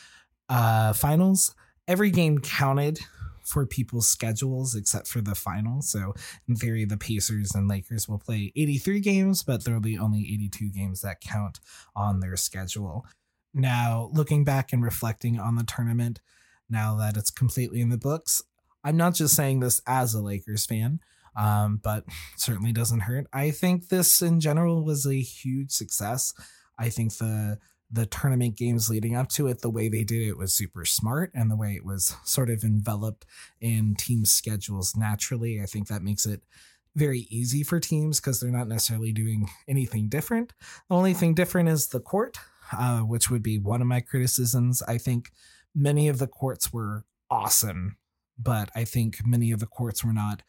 uh, 0.48 0.92
finals. 0.92 1.54
Every 1.86 2.10
game 2.10 2.38
counted 2.38 2.98
for 3.44 3.66
people's 3.66 4.08
schedules 4.08 4.74
except 4.74 5.06
for 5.06 5.20
the 5.20 5.34
final. 5.34 5.82
So, 5.82 6.14
in 6.48 6.56
theory, 6.56 6.84
the 6.84 6.96
Pacers 6.96 7.54
and 7.54 7.68
Lakers 7.68 8.08
will 8.08 8.18
play 8.18 8.52
83 8.56 9.00
games, 9.00 9.42
but 9.42 9.64
there 9.64 9.74
will 9.74 9.80
be 9.80 9.98
only 9.98 10.20
82 10.20 10.70
games 10.70 11.02
that 11.02 11.20
count 11.20 11.60
on 11.94 12.20
their 12.20 12.36
schedule. 12.36 13.06
Now, 13.52 14.10
looking 14.12 14.44
back 14.44 14.72
and 14.72 14.82
reflecting 14.82 15.38
on 15.38 15.56
the 15.56 15.64
tournament, 15.64 16.20
now 16.68 16.96
that 16.96 17.16
it's 17.16 17.30
completely 17.30 17.80
in 17.80 17.90
the 17.90 17.98
books, 17.98 18.42
I'm 18.82 18.96
not 18.96 19.14
just 19.14 19.36
saying 19.36 19.60
this 19.60 19.80
as 19.86 20.14
a 20.14 20.20
Lakers 20.20 20.66
fan, 20.66 21.00
um, 21.36 21.80
but 21.82 22.04
certainly 22.36 22.72
doesn't 22.72 23.00
hurt. 23.00 23.26
I 23.32 23.50
think 23.50 23.88
this 23.88 24.22
in 24.22 24.40
general 24.40 24.84
was 24.84 25.06
a 25.06 25.14
huge 25.14 25.70
success. 25.70 26.32
I 26.78 26.88
think 26.88 27.16
the 27.16 27.58
the 27.90 28.06
tournament 28.06 28.56
games 28.56 28.90
leading 28.90 29.14
up 29.14 29.28
to 29.28 29.46
it, 29.46 29.60
the 29.60 29.70
way 29.70 29.88
they 29.88 30.02
did 30.02 30.22
it 30.22 30.36
was 30.36 30.52
super 30.52 30.84
smart 30.84 31.30
and 31.32 31.48
the 31.48 31.56
way 31.56 31.74
it 31.74 31.84
was 31.84 32.16
sort 32.24 32.50
of 32.50 32.64
enveloped 32.64 33.24
in 33.60 33.94
team 33.94 34.24
schedules 34.24 34.96
naturally. 34.96 35.60
I 35.62 35.66
think 35.66 35.86
that 35.86 36.02
makes 36.02 36.26
it 36.26 36.42
very 36.96 37.26
easy 37.30 37.62
for 37.62 37.78
teams 37.78 38.20
because 38.20 38.40
they're 38.40 38.50
not 38.50 38.68
necessarily 38.68 39.12
doing 39.12 39.48
anything 39.68 40.08
different. 40.08 40.54
The 40.88 40.94
only 40.94 41.14
thing 41.14 41.34
different 41.34 41.68
is 41.68 41.88
the 41.88 42.00
court, 42.00 42.38
uh, 42.72 43.00
which 43.00 43.30
would 43.30 43.42
be 43.42 43.58
one 43.58 43.80
of 43.80 43.86
my 43.86 44.00
criticisms. 44.00 44.82
I 44.82 44.98
think 44.98 45.30
many 45.74 46.08
of 46.08 46.18
the 46.18 46.26
courts 46.26 46.72
were 46.72 47.04
awesome, 47.30 47.96
but 48.38 48.70
I 48.74 48.84
think 48.84 49.26
many 49.26 49.52
of 49.52 49.60
the 49.60 49.66
courts 49.66 50.04
were 50.04 50.12
not 50.12 50.42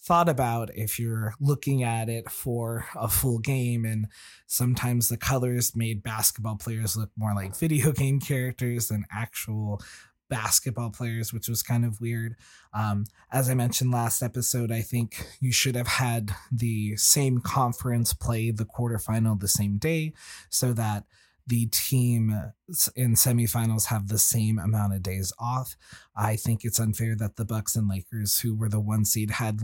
thought 0.00 0.28
about 0.28 0.70
if 0.74 0.98
you're 0.98 1.34
looking 1.40 1.82
at 1.82 2.08
it 2.08 2.30
for 2.30 2.86
a 2.94 3.08
full 3.08 3.38
game 3.38 3.84
and 3.84 4.06
sometimes 4.46 5.08
the 5.08 5.16
colors 5.16 5.74
made 5.74 6.02
basketball 6.02 6.56
players 6.56 6.96
look 6.96 7.10
more 7.16 7.34
like 7.34 7.56
video 7.56 7.92
game 7.92 8.20
characters 8.20 8.88
than 8.88 9.04
actual 9.12 9.80
basketball 10.28 10.90
players 10.90 11.32
which 11.32 11.48
was 11.48 11.62
kind 11.62 11.84
of 11.84 12.00
weird. 12.00 12.36
Um, 12.74 13.04
as 13.32 13.48
i 13.48 13.54
mentioned 13.54 13.90
last 13.90 14.22
episode 14.22 14.70
i 14.70 14.82
think 14.82 15.26
you 15.40 15.52
should 15.52 15.74
have 15.74 15.88
had 15.88 16.32
the 16.52 16.96
same 16.96 17.40
conference 17.40 18.12
play 18.12 18.50
the 18.50 18.66
quarterfinal 18.66 19.40
the 19.40 19.48
same 19.48 19.78
day 19.78 20.12
so 20.50 20.72
that 20.74 21.04
the 21.48 21.66
team 21.66 22.52
in 22.94 23.14
semifinals 23.14 23.86
have 23.86 24.08
the 24.08 24.18
same 24.18 24.58
amount 24.58 24.94
of 24.94 25.02
days 25.02 25.32
off. 25.38 25.76
I 26.14 26.36
think 26.36 26.60
it's 26.62 26.78
unfair 26.78 27.16
that 27.16 27.36
the 27.36 27.44
Bucks 27.44 27.74
and 27.74 27.88
Lakers, 27.88 28.40
who 28.40 28.54
were 28.54 28.68
the 28.68 28.80
one 28.80 29.04
seed, 29.04 29.30
had 29.30 29.60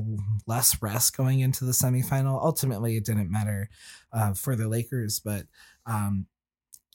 less 0.46 0.80
rest 0.82 1.16
going 1.16 1.40
into 1.40 1.64
the 1.64 1.72
semifinal. 1.72 2.42
Ultimately, 2.42 2.96
it 2.96 3.04
didn't 3.04 3.30
matter 3.30 3.68
uh, 4.12 4.32
for 4.32 4.56
the 4.56 4.66
Lakers, 4.66 5.20
but 5.20 5.44
um, 5.84 6.26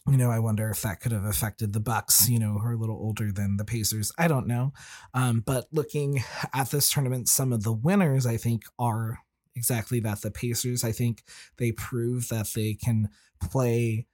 you 0.08 0.18
know, 0.18 0.32
I 0.32 0.40
wonder 0.40 0.70
if 0.72 0.82
that 0.82 1.02
could 1.02 1.12
have 1.12 1.26
affected 1.26 1.72
the 1.72 1.80
Bucks, 1.80 2.28
you 2.28 2.40
know, 2.40 2.54
who 2.54 2.68
are 2.68 2.74
a 2.74 2.78
little 2.78 2.98
older 2.98 3.32
than 3.32 3.58
the 3.58 3.66
Pacers. 3.66 4.12
I 4.18 4.28
don't 4.28 4.48
know. 4.48 4.74
Um, 5.14 5.44
but 5.46 5.68
looking 5.72 6.24
at 6.54 6.72
this 6.72 6.92
tournament, 6.92 7.30
some 7.30 7.54
of 7.54 7.64
the 7.64 7.74
winners 7.74 8.26
I 8.26 8.38
think 8.38 8.64
are 8.80 9.20
exactly 9.56 10.00
that. 10.00 10.22
The 10.22 10.32
Pacers, 10.32 10.84
I 10.84 10.92
think 10.92 11.24
they 11.58 11.72
prove 11.72 12.30
that 12.30 12.48
they 12.56 12.74
can 12.74 13.10
play 13.40 14.08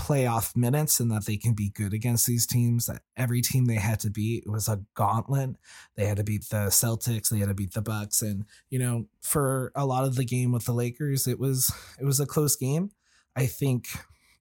playoff 0.00 0.56
minutes 0.56 0.98
and 0.98 1.10
that 1.10 1.26
they 1.26 1.36
can 1.36 1.52
be 1.52 1.68
good 1.68 1.92
against 1.92 2.26
these 2.26 2.46
teams. 2.46 2.86
That 2.86 3.02
every 3.16 3.42
team 3.42 3.66
they 3.66 3.74
had 3.74 4.00
to 4.00 4.10
beat 4.10 4.48
was 4.48 4.66
a 4.66 4.80
gauntlet. 4.94 5.56
They 5.94 6.06
had 6.06 6.16
to 6.16 6.24
beat 6.24 6.48
the 6.48 6.68
Celtics, 6.68 7.28
they 7.28 7.38
had 7.38 7.48
to 7.48 7.54
beat 7.54 7.74
the 7.74 7.82
Bucks, 7.82 8.22
and 8.22 8.46
you 8.70 8.78
know, 8.78 9.06
for 9.20 9.72
a 9.74 9.84
lot 9.84 10.04
of 10.04 10.16
the 10.16 10.24
game 10.24 10.52
with 10.52 10.64
the 10.64 10.72
Lakers, 10.72 11.26
it 11.26 11.38
was 11.38 11.70
it 12.00 12.04
was 12.04 12.18
a 12.18 12.26
close 12.26 12.56
game. 12.56 12.92
I 13.36 13.46
think 13.46 13.88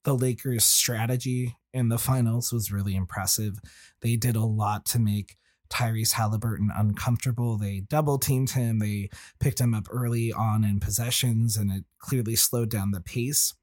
the 0.03 0.15
Lakers' 0.15 0.63
strategy 0.63 1.57
in 1.73 1.89
the 1.89 1.97
finals 1.97 2.53
was 2.53 2.71
really 2.71 2.95
impressive. 2.95 3.59
They 4.01 4.15
did 4.15 4.37
a 4.37 4.45
lot 4.45 4.85
to 4.87 4.99
make 4.99 5.35
Tyrese 5.69 6.13
Halliburton 6.13 6.71
uncomfortable. 6.73 7.57
They 7.57 7.81
double 7.81 8.17
teamed 8.17 8.51
him. 8.51 8.79
They 8.79 9.09
picked 9.39 9.59
him 9.59 9.73
up 9.73 9.87
early 9.91 10.31
on 10.31 10.63
in 10.63 10.79
possessions, 10.79 11.57
and 11.57 11.69
it 11.69 11.83
clearly 11.99 12.37
slowed 12.37 12.71
down 12.71 12.91
the 12.91 13.01
pace. 13.01 13.53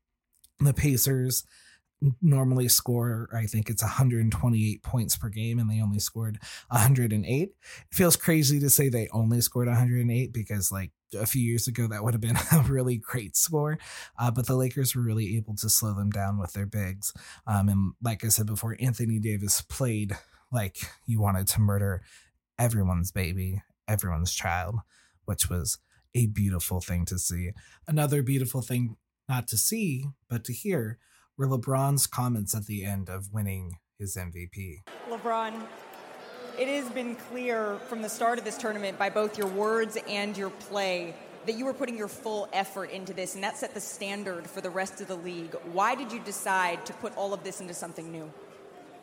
The 0.61 0.75
Pacers 0.75 1.45
normally 2.21 2.69
score 2.69 3.29
i 3.35 3.47
think 3.47 3.71
it's 3.71 3.83
128 3.83 4.83
points 4.83 5.17
per 5.17 5.29
game 5.29 5.59
and 5.59 5.71
they 5.71 5.81
only 5.81 5.99
scored 5.99 6.39
108 6.69 7.43
it 7.43 7.55
feels 7.91 8.17
crazy 8.17 8.61
to 8.61 8.69
say 8.69 8.89
they 8.89 9.09
only 9.13 9.41
scored 9.41 9.67
108 9.67 10.33
because 10.33 10.71
like 10.71 10.91
a 11.19 11.25
few 11.25 11.41
years 11.41 11.67
ago 11.67 11.87
that 11.87 12.05
would 12.05 12.13
have 12.13 12.21
been 12.21 12.37
a 12.53 12.61
really 12.69 12.99
great 12.99 13.37
score 13.37 13.79
uh, 14.19 14.31
but 14.31 14.47
the 14.47 14.57
lakers 14.57 14.95
were 14.95 15.03
really 15.03 15.37
able 15.37 15.55
to 15.55 15.71
slow 15.71 15.95
them 15.95 16.11
down 16.11 16.39
with 16.39 16.53
their 16.53 16.67
bigs 16.67 17.15
um, 17.47 17.69
and 17.69 17.95
like 18.03 18.25
i 18.25 18.29
said 18.29 18.47
before 18.47 18.77
anthony 18.79 19.19
davis 19.19 19.63
played 19.63 20.17
like 20.53 20.79
you 21.07 21.21
wanted 21.21 21.47
to 21.47 21.61
murder 21.61 22.03
everyone's 22.59 23.11
baby 23.11 23.63
everyone's 23.89 24.35
child 24.35 24.77
which 25.27 25.51
was 25.51 25.79
a 26.17 26.27
beautiful 26.27 26.81
thing 26.81 27.05
to 27.05 27.19
see. 27.19 27.51
Another 27.87 28.23
beautiful 28.23 28.63
thing 28.63 28.97
not 29.29 29.47
to 29.49 29.59
see 29.59 30.07
but 30.29 30.45
to 30.45 30.53
hear 30.53 30.99
were 31.39 31.47
LeBron's 31.47 32.07
comments 32.07 32.55
at 32.55 32.67
the 32.67 32.85
end 32.85 33.09
of 33.09 33.33
winning 33.33 33.79
his 33.99 34.17
MVP. 34.17 34.83
LeBron, 35.09 35.55
it 36.59 36.69
has 36.69 36.89
been 36.91 37.15
clear 37.15 37.79
from 37.89 38.03
the 38.03 38.09
start 38.09 38.39
of 38.39 38.45
this 38.45 38.57
tournament 38.57 38.99
by 38.99 39.11
both 39.11 39.37
your 39.37 39.49
words 39.49 39.99
and 40.09 40.37
your 40.37 40.51
play 40.51 41.15
that 41.45 41.55
you 41.57 41.65
were 41.65 41.75
putting 41.75 41.97
your 41.97 42.09
full 42.09 42.49
effort 42.53 42.91
into 42.91 43.13
this, 43.13 43.35
and 43.35 43.45
that 43.45 43.57
set 43.57 43.73
the 43.73 43.81
standard 43.81 44.49
for 44.49 44.61
the 44.61 44.71
rest 44.71 45.01
of 45.01 45.07
the 45.07 45.15
league. 45.15 45.55
Why 45.73 45.95
did 45.95 46.11
you 46.11 46.19
decide 46.21 46.85
to 46.87 46.93
put 46.95 47.17
all 47.17 47.33
of 47.33 47.45
this 47.45 47.61
into 47.61 47.75
something 47.75 48.11
new? 48.11 48.33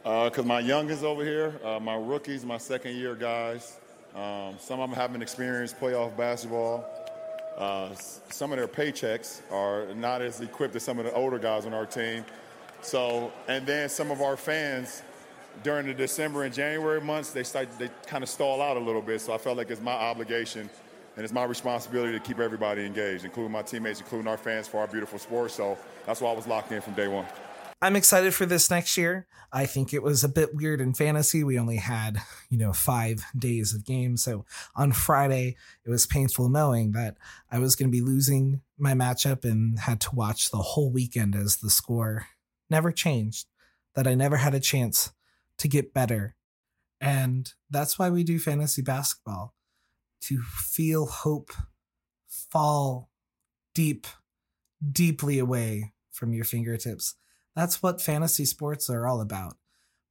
Because 0.04 0.40
uh, 0.40 0.44
my 0.44 0.60
youngest 0.60 1.04
over 1.04 1.24
here, 1.24 1.58
uh, 1.64 1.80
my 1.80 1.96
rookies, 1.96 2.44
my 2.44 2.58
second 2.58 2.98
year 2.98 3.16
guys, 3.16 3.80
um, 4.14 4.58
some 4.60 4.82
of 4.82 4.90
them 4.90 5.00
haven't 5.00 5.22
experienced 5.22 5.80
playoff 5.80 6.18
basketball. 6.18 6.86
Uh, 7.58 7.94
some 7.96 8.52
of 8.52 8.58
their 8.58 8.68
paychecks 8.68 9.42
are 9.52 9.94
not 9.96 10.22
as 10.22 10.42
equipped 10.42 10.76
as 10.76 10.84
some 10.84 11.00
of 11.00 11.06
the 11.06 11.14
older 11.14 11.38
guys 11.38 11.66
on 11.66 11.74
our 11.74 11.86
team. 11.86 12.26
So, 12.82 13.32
and 13.48 13.66
then 13.66 13.90
some 13.90 14.12
of 14.12 14.22
our 14.22 14.36
fans 14.36 15.04
during 15.62 15.86
the 15.86 15.94
December 15.94 16.44
and 16.44 16.54
January 16.54 17.00
months, 17.00 17.32
they 17.32 17.44
start 17.44 17.68
they 17.78 17.90
kind 18.08 18.24
of 18.24 18.30
stall 18.30 18.62
out 18.62 18.76
a 18.76 18.80
little 18.80 19.02
bit. 19.02 19.22
So 19.22 19.34
I 19.34 19.38
felt 19.38 19.58
like 19.58 19.70
it's 19.70 19.82
my 19.82 19.94
obligation 19.94 20.70
and 21.16 21.24
it's 21.24 21.34
my 21.34 21.44
responsibility 21.44 22.14
to 22.14 22.20
keep 22.20 22.40
everybody 22.40 22.86
engaged, 22.86 23.24
including 23.24 23.52
my 23.52 23.62
teammates, 23.62 24.00
including 24.00 24.28
our 24.28 24.38
fans 24.38 24.68
for 24.68 24.80
our 24.80 24.88
beautiful 24.88 25.20
sport. 25.20 25.52
So 25.52 25.78
that's 26.06 26.22
why 26.22 26.32
I 26.32 26.36
was 26.36 26.48
locked 26.48 26.72
in 26.72 26.82
from 26.82 26.94
day 26.94 27.08
one. 27.08 27.26
I'm 27.84 27.98
excited 27.98 28.34
for 28.34 28.46
this 28.46 28.70
next 28.70 28.96
year. 28.96 29.28
I 29.52 29.66
think 29.66 29.94
it 29.94 30.02
was 30.02 30.24
a 30.24 30.30
bit 30.30 30.56
weird 30.56 30.80
in 30.80 30.94
fantasy. 30.94 31.44
We 31.44 31.60
only 31.60 31.76
had, 31.76 32.22
you 32.50 32.58
know, 32.58 32.72
five 32.72 33.26
days 33.38 33.74
of 33.74 33.84
games. 33.84 34.24
So 34.24 34.46
on 34.74 34.94
Friday, 34.94 35.58
it 35.86 35.90
was 35.90 36.06
painful 36.06 36.48
knowing 36.48 36.94
that 36.94 37.18
I 37.52 37.60
was 37.60 37.76
going 37.76 37.90
to 37.90 37.92
be 37.92 38.00
losing 38.00 38.62
my 38.78 38.94
matchup 38.94 39.44
and 39.44 39.80
had 39.80 40.00
to 40.00 40.16
watch 40.16 40.50
the 40.50 40.60
whole 40.60 40.94
weekend 40.94 41.36
as 41.36 41.58
the 41.58 41.70
score 41.70 42.28
never 42.70 42.90
changed, 42.90 43.48
that 43.96 44.08
I 44.08 44.16
never 44.16 44.38
had 44.38 44.56
a 44.56 44.62
chance 44.62 45.12
to 45.58 45.68
get 45.68 45.94
better. 45.94 46.38
And 47.02 47.52
that's 47.70 48.00
why 48.00 48.10
we 48.10 48.24
do 48.24 48.40
fantasy 48.40 48.82
basketball 48.82 49.56
to 50.22 50.42
feel 50.42 51.06
hope 51.06 51.52
fall 52.30 53.10
deep, 53.76 54.08
deeply 54.90 55.38
away 55.38 55.92
from 56.14 56.32
your 56.32 56.46
fingertips 56.46 57.16
that's 57.56 57.84
what 57.84 58.02
fantasy 58.02 58.46
sports 58.46 58.90
are 58.90 59.08
all 59.08 59.22
about. 59.22 59.58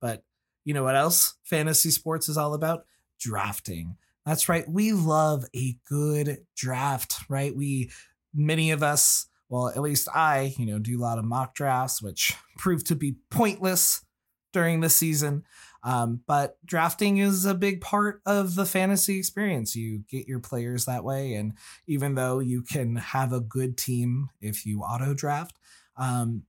But 0.01 0.25
you 0.65 0.75
know 0.75 0.85
what 0.85 0.97
else 0.97 1.35
fantasy 1.43 1.91
sports 1.91 2.29
is 2.29 2.37
all 2.37 2.55
about? 2.55 2.85
Drafting. 3.19 3.97
That's 4.25 4.49
right. 4.49 4.69
We 4.69 4.93
love 4.93 5.45
a 5.55 5.77
good 5.89 6.47
draft, 6.57 7.17
right? 7.29 7.55
We, 7.55 7.91
many 8.33 8.71
of 8.71 8.83
us, 8.83 9.27
well, 9.49 9.69
at 9.69 9.81
least 9.81 10.09
I, 10.15 10.55
you 10.57 10.67
know, 10.67 10.79
do 10.79 10.99
a 10.99 11.03
lot 11.03 11.19
of 11.19 11.25
mock 11.25 11.55
drafts, 11.55 12.01
which 12.01 12.35
proved 12.59 12.87
to 12.87 12.95
be 12.95 13.17
pointless 13.31 14.05
during 14.53 14.81
the 14.81 14.91
season. 14.91 15.45
Um, 15.85 16.21
but 16.29 16.59
drafting 16.65 17.19
is 17.19 17.45
a 17.45 17.55
big 17.55 17.81
part 17.81 18.21
of 18.25 18.55
the 18.55 18.67
fantasy 18.67 19.19
experience. 19.19 19.75
You 19.75 20.05
get 20.09 20.29
your 20.29 20.39
players 20.39 20.85
that 20.85 21.03
way. 21.03 21.35
And 21.35 21.55
even 21.89 22.15
though 22.15 22.39
you 22.39 22.63
can 22.63 22.97
have 22.97 23.33
a 23.33 23.41
good 23.41 23.77
team 23.77 24.29
if 24.41 24.65
you 24.65 24.83
auto 24.83 25.13
draft, 25.15 25.57
um, 25.97 26.45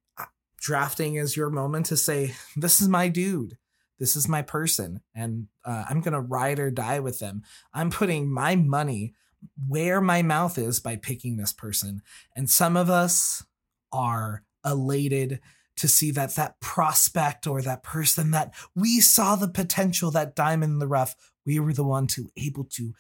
drafting 0.64 1.16
is 1.16 1.36
your 1.36 1.50
moment 1.50 1.86
to 1.88 1.98
say, 1.98 2.34
this 2.56 2.80
is 2.80 2.88
my 2.88 3.10
dude. 3.10 3.58
This 4.00 4.16
is 4.16 4.30
my 4.30 4.42
person. 4.42 5.02
And 5.14 5.48
uh, 5.66 5.84
I'm 5.90 6.00
going 6.00 6.14
to 6.14 6.22
ride 6.22 6.58
or 6.58 6.72
die 6.72 7.02
with 7.02 7.20
them. 7.20 7.44
I'm 7.74 7.92
putting 7.92 8.32
my 8.32 8.56
money 8.56 9.14
where 9.68 10.00
my 10.00 10.22
mouth 10.22 10.58
is 10.58 10.80
by 10.80 10.96
picking 10.96 11.36
this 11.36 11.52
person. 11.52 12.02
And 12.34 12.50
some 12.50 12.78
of 12.78 12.90
us 12.90 13.44
are 13.92 14.44
elated 14.66 15.42
to 15.76 15.88
see 15.90 16.12
that 16.12 16.36
that 16.36 16.62
prospect 16.62 17.46
or 17.46 17.62
that 17.62 17.84
person 17.84 18.32
that 18.32 18.54
we 18.74 19.02
saw 19.02 19.36
the 19.36 19.50
potential 19.50 20.12
that 20.12 20.36
diamond 20.36 20.74
in 20.74 20.80
the 20.80 20.88
rough 20.88 21.16
we 21.46 21.60
were 21.60 21.74
the 21.74 21.84
one 21.84 22.08
to 22.08 22.32
able 22.38 22.64
to 22.64 22.94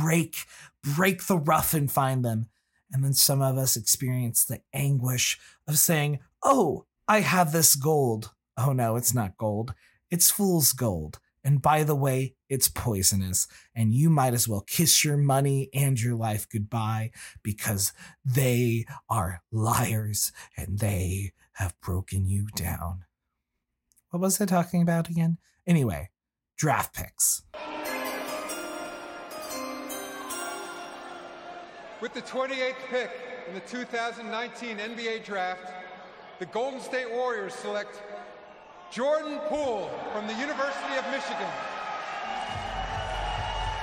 break 0.00 0.46
break 0.82 1.26
the 1.26 1.36
rough 1.36 1.74
and 1.74 1.90
find 1.90 2.24
them 2.24 2.46
and 2.92 3.04
then 3.04 3.12
some 3.12 3.42
of 3.42 3.58
us 3.58 3.76
experience 3.76 4.44
the 4.44 4.60
anguish 4.72 5.38
of 5.66 5.76
saying 5.76 6.20
oh 6.44 6.86
i 7.08 7.20
have 7.20 7.52
this 7.52 7.74
gold. 7.74 8.32
Oh 8.56 8.72
no 8.72 8.96
it's 8.96 9.14
not 9.14 9.36
gold. 9.36 9.74
It's 10.10 10.30
fool's 10.30 10.72
gold. 10.72 11.18
And 11.42 11.60
by 11.60 11.82
the 11.82 11.94
way 11.94 12.36
it's 12.48 12.68
poisonous. 12.68 13.46
And 13.74 13.92
you 13.92 14.08
might 14.08 14.32
as 14.32 14.48
well 14.48 14.62
kiss 14.62 15.04
your 15.04 15.18
money 15.18 15.68
and 15.74 16.00
your 16.00 16.14
life 16.14 16.48
goodbye 16.48 17.10
because 17.42 17.92
they 18.24 18.86
are 19.10 19.42
liars 19.52 20.32
and 20.56 20.78
they 20.78 21.32
have 21.54 21.78
broken 21.80 22.26
you 22.26 22.48
down. 22.56 23.04
What 24.10 24.20
was 24.20 24.40
i 24.40 24.46
talking 24.46 24.80
about 24.82 25.08
again? 25.10 25.38
Anyway 25.66 26.10
draft 26.56 26.94
picks. 26.94 27.42
With 32.00 32.12
the 32.12 32.22
28th 32.22 32.74
pick 32.90 33.10
in 33.48 33.54
the 33.54 33.60
2019 33.60 34.78
NBA 34.78 35.24
Draft, 35.24 35.72
the 36.44 36.52
Golden 36.52 36.78
State 36.78 37.10
Warriors 37.10 37.54
select 37.54 38.02
Jordan 38.90 39.38
Poole 39.48 39.88
from 40.12 40.26
the 40.26 40.34
University 40.34 40.94
of 40.98 41.06
Michigan. 41.10 41.48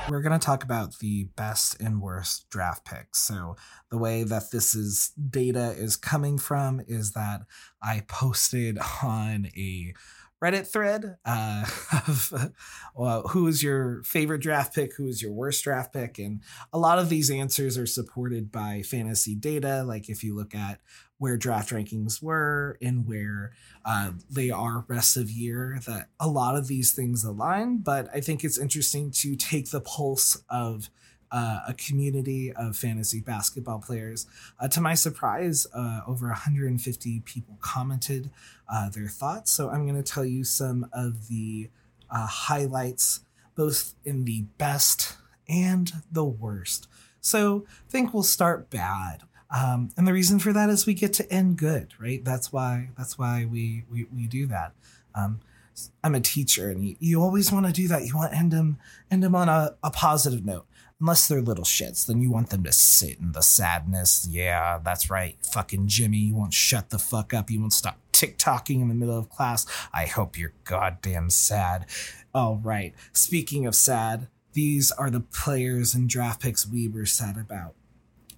we're 0.09 0.21
going 0.21 0.39
to 0.39 0.45
talk 0.45 0.63
about 0.63 0.99
the 0.99 1.23
best 1.35 1.81
and 1.81 1.99
worst 1.99 2.47
draft 2.51 2.85
picks. 2.85 3.17
So, 3.17 3.55
the 3.89 3.97
way 3.97 4.23
that 4.23 4.51
this 4.51 4.75
is 4.75 5.11
data 5.29 5.73
is 5.75 5.95
coming 5.95 6.37
from 6.37 6.81
is 6.87 7.13
that 7.13 7.41
I 7.81 8.03
posted 8.07 8.77
on 9.03 9.47
a 9.57 9.95
Reddit 10.43 10.65
thread 10.65 11.17
uh, 11.23 11.65
of 12.07 12.51
well, 12.95 13.27
who 13.29 13.47
is 13.47 13.61
your 13.61 14.01
favorite 14.03 14.41
draft 14.41 14.73
pick, 14.73 14.95
who 14.95 15.07
is 15.07 15.21
your 15.21 15.31
worst 15.31 15.63
draft 15.63 15.93
pick, 15.93 16.17
and 16.17 16.41
a 16.73 16.79
lot 16.79 16.97
of 16.97 17.09
these 17.09 17.29
answers 17.29 17.77
are 17.77 17.85
supported 17.85 18.51
by 18.51 18.81
fantasy 18.81 19.35
data. 19.35 19.83
Like 19.83 20.09
if 20.09 20.23
you 20.23 20.35
look 20.35 20.55
at 20.55 20.79
where 21.19 21.37
draft 21.37 21.69
rankings 21.69 22.23
were 22.23 22.79
and 22.81 23.05
where 23.07 23.51
uh, 23.85 24.11
they 24.27 24.49
are 24.49 24.85
rest 24.87 25.15
of 25.17 25.29
year, 25.29 25.79
that 25.85 26.09
a 26.19 26.27
lot 26.27 26.57
of 26.57 26.67
these 26.67 26.91
things 26.93 27.23
align. 27.23 27.77
But 27.77 28.09
I 28.11 28.21
think 28.21 28.43
it's 28.43 28.57
interesting 28.57 29.11
to 29.17 29.35
take 29.35 29.69
the 29.69 29.81
pulse 29.81 30.43
of 30.49 30.89
uh, 31.31 31.61
a 31.67 31.73
community 31.73 32.51
of 32.53 32.75
fantasy 32.75 33.21
basketball 33.21 33.79
players. 33.79 34.27
Uh, 34.59 34.67
to 34.67 34.81
my 34.81 34.93
surprise, 34.93 35.65
uh, 35.73 36.01
over 36.05 36.27
150 36.27 37.19
people 37.21 37.57
commented 37.61 38.29
uh, 38.71 38.89
their 38.89 39.07
thoughts. 39.07 39.51
So 39.51 39.69
I'm 39.69 39.87
going 39.87 40.01
to 40.01 40.11
tell 40.11 40.25
you 40.25 40.43
some 40.43 40.87
of 40.91 41.27
the 41.27 41.69
uh, 42.09 42.27
highlights, 42.27 43.21
both 43.55 43.93
in 44.03 44.25
the 44.25 44.41
best 44.57 45.17
and 45.47 45.91
the 46.11 46.25
worst. 46.25 46.87
So 47.21 47.65
I 47.87 47.91
think 47.91 48.13
we'll 48.13 48.23
start 48.23 48.69
bad. 48.69 49.23
Um, 49.55 49.89
and 49.97 50.07
the 50.07 50.13
reason 50.13 50.39
for 50.39 50.53
that 50.53 50.69
is 50.69 50.85
we 50.85 50.93
get 50.93 51.13
to 51.13 51.31
end 51.31 51.57
good, 51.57 51.93
right? 51.99 52.23
That's 52.23 52.53
why 52.53 52.89
that's 52.97 53.17
why 53.17 53.45
we 53.45 53.83
we, 53.91 54.07
we 54.15 54.27
do 54.27 54.47
that. 54.47 54.71
Um, 55.13 55.41
I'm 56.03 56.15
a 56.15 56.21
teacher, 56.21 56.69
and 56.69 56.85
you, 56.85 56.95
you 56.99 57.21
always 57.21 57.51
want 57.51 57.65
to 57.65 57.73
do 57.73 57.87
that. 57.89 58.05
You 58.05 58.15
want 58.15 58.31
to 58.31 58.37
end 58.37 58.51
them 58.51 58.77
end 59.09 59.23
them 59.23 59.35
on 59.35 59.49
a, 59.49 59.75
a 59.83 59.91
positive 59.91 60.45
note 60.45 60.65
unless 61.01 61.27
they're 61.27 61.41
little 61.41 61.65
shits, 61.65 62.05
then 62.05 62.21
you 62.21 62.31
want 62.31 62.51
them 62.51 62.63
to 62.63 62.71
sit 62.71 63.19
in 63.19 63.31
the 63.33 63.41
sadness. 63.41 64.27
Yeah, 64.29 64.79
that's 64.83 65.09
right. 65.09 65.35
Fucking 65.51 65.87
Jimmy, 65.87 66.19
you 66.19 66.35
won't 66.35 66.53
shut 66.53 66.91
the 66.91 66.99
fuck 66.99 67.33
up. 67.33 67.49
You 67.49 67.59
won't 67.59 67.73
stop 67.73 67.97
TikToking 68.13 68.81
in 68.81 68.87
the 68.87 68.95
middle 68.95 69.17
of 69.17 69.29
class. 69.29 69.65
I 69.91 70.05
hope 70.05 70.37
you're 70.37 70.53
goddamn 70.63 71.31
sad. 71.31 71.87
All 72.33 72.57
right. 72.63 72.93
Speaking 73.11 73.65
of 73.65 73.75
sad, 73.75 74.27
these 74.53 74.91
are 74.91 75.09
the 75.09 75.21
players 75.21 75.95
and 75.95 76.07
draft 76.07 76.41
picks 76.41 76.67
we 76.67 76.87
were 76.87 77.05
sad 77.05 77.35
about. 77.37 77.73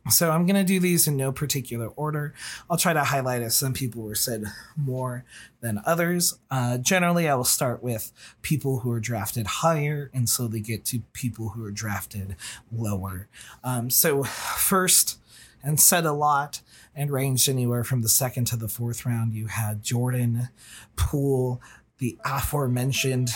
So 0.09 0.31
I'm 0.31 0.45
going 0.45 0.57
to 0.57 0.65
do 0.65 0.79
these 0.81 1.07
in 1.07 1.15
no 1.15 1.31
particular 1.31 1.87
order. 1.87 2.33
I'll 2.69 2.77
try 2.77 2.91
to 2.91 3.05
highlight 3.05 3.41
as 3.41 3.55
some 3.55 3.73
people 3.73 4.03
were 4.03 4.15
said 4.15 4.45
more 4.75 5.23
than 5.61 5.81
others. 5.85 6.37
Uh, 6.51 6.77
generally, 6.77 7.29
I 7.29 7.35
will 7.35 7.45
start 7.45 7.81
with 7.81 8.11
people 8.41 8.79
who 8.79 8.91
are 8.91 8.99
drafted 8.99 9.47
higher 9.47 10.11
and 10.13 10.27
slowly 10.27 10.59
get 10.59 10.83
to 10.85 10.99
people 11.13 11.49
who 11.49 11.63
are 11.63 11.71
drafted 11.71 12.35
lower. 12.69 13.29
Um, 13.63 13.89
so, 13.89 14.23
first, 14.23 15.19
and 15.63 15.79
said 15.79 16.05
a 16.05 16.11
lot 16.11 16.61
and 16.93 17.09
ranged 17.09 17.47
anywhere 17.47 17.85
from 17.85 18.01
the 18.01 18.09
second 18.09 18.45
to 18.45 18.57
the 18.57 18.67
fourth 18.67 19.05
round, 19.05 19.33
you 19.33 19.47
had 19.47 19.81
Jordan 19.81 20.49
Poole, 20.97 21.61
the 21.99 22.17
aforementioned 22.25 23.29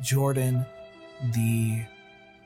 Jordan, 0.00 0.64
the 1.34 1.82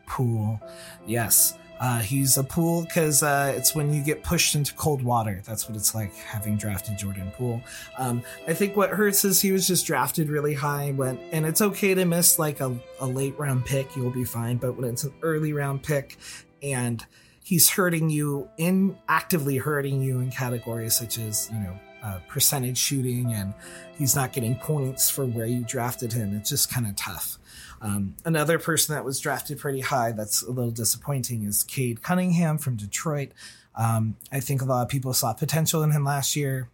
Poole. 0.07 0.61
Yes. 1.07 1.57
Uh, 1.81 1.99
he's 1.99 2.37
a 2.37 2.45
pool 2.45 2.83
because 2.83 3.23
uh, 3.23 3.53
it's 3.57 3.75
when 3.75 3.93
you 3.93 4.03
get 4.03 4.23
pushed 4.23 4.55
into 4.55 4.73
cold 4.75 5.03
water. 5.03 5.43
That's 5.45 5.69
what 5.69 5.77
it's 5.77 5.95
like 5.95 6.15
having 6.17 6.57
drafted 6.57 6.99
Jordan 6.99 7.31
Poole. 7.37 7.63
Um, 7.99 8.23
I 8.47 8.55
think 8.55 8.77
what 8.77 8.91
hurts 8.91 9.25
is 9.25 9.41
he 9.41 9.53
was 9.53 9.67
just 9.67 9.87
drafted 9.87 10.29
really 10.29 10.55
high. 10.55 10.93
Went 10.93 11.21
and 11.33 11.45
it's 11.45 11.61
okay 11.61 11.95
to 11.95 12.05
miss 12.05 12.39
like 12.39 12.61
a, 12.61 12.79
a 13.01 13.07
late 13.07 13.39
round 13.39 13.67
pick, 13.67 13.95
you'll 13.97 14.11
be 14.11 14.25
fine. 14.25 14.57
But 14.57 14.77
when 14.77 14.89
it's 14.89 15.05
an 15.05 15.13
early 15.23 15.53
round 15.53 15.83
pick 15.83 16.17
and 16.63 17.05
he's 17.43 17.69
hurting 17.69 18.09
you 18.09 18.49
in 18.57 18.97
actively 19.09 19.57
hurting 19.59 20.01
you 20.01 20.21
in 20.21 20.31
categories 20.31 20.95
such 20.95 21.19
as 21.19 21.51
you 21.53 21.59
know 21.59 21.79
uh, 22.05 22.19
percentage 22.29 22.77
shooting 22.79 23.33
and 23.33 23.55
he's 23.97 24.15
not 24.15 24.33
getting 24.33 24.55
points 24.57 25.11
for 25.11 25.25
where 25.25 25.47
you 25.47 25.65
drafted 25.65 26.13
him, 26.13 26.37
it's 26.37 26.51
just 26.51 26.73
kind 26.73 26.87
of 26.87 26.95
tough. 26.97 27.39
Um, 27.81 28.17
another 28.25 28.59
person 28.59 28.95
that 28.95 29.05
was 29.05 29.21
drafted 29.21 29.59
pretty 29.59 29.81
high 29.81 30.13
that's 30.13 30.43
a 30.43 30.51
little 30.51 30.71
disappointing 30.71 31.45
is 31.45 31.63
Cade 31.63 32.03
Cunningham 32.03 32.59
from 32.59 32.77
Detroit. 32.77 33.33
Um, 33.75 34.17
I 34.33 34.41
think 34.41 34.63
a 34.63 34.65
lot 34.65 34.83
of 34.83 34.89
people 34.89 35.13
saw 35.13 35.33
potential 35.33 35.83
in 35.83 35.91
him 35.91 36.05
last 36.05 36.37
year, 36.37 36.71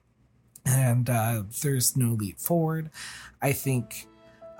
and 0.64 1.08
uh, 1.08 1.44
there's 1.62 1.96
no 1.96 2.12
leap 2.12 2.38
forward. 2.38 2.90
I 3.40 3.52
think 3.52 4.06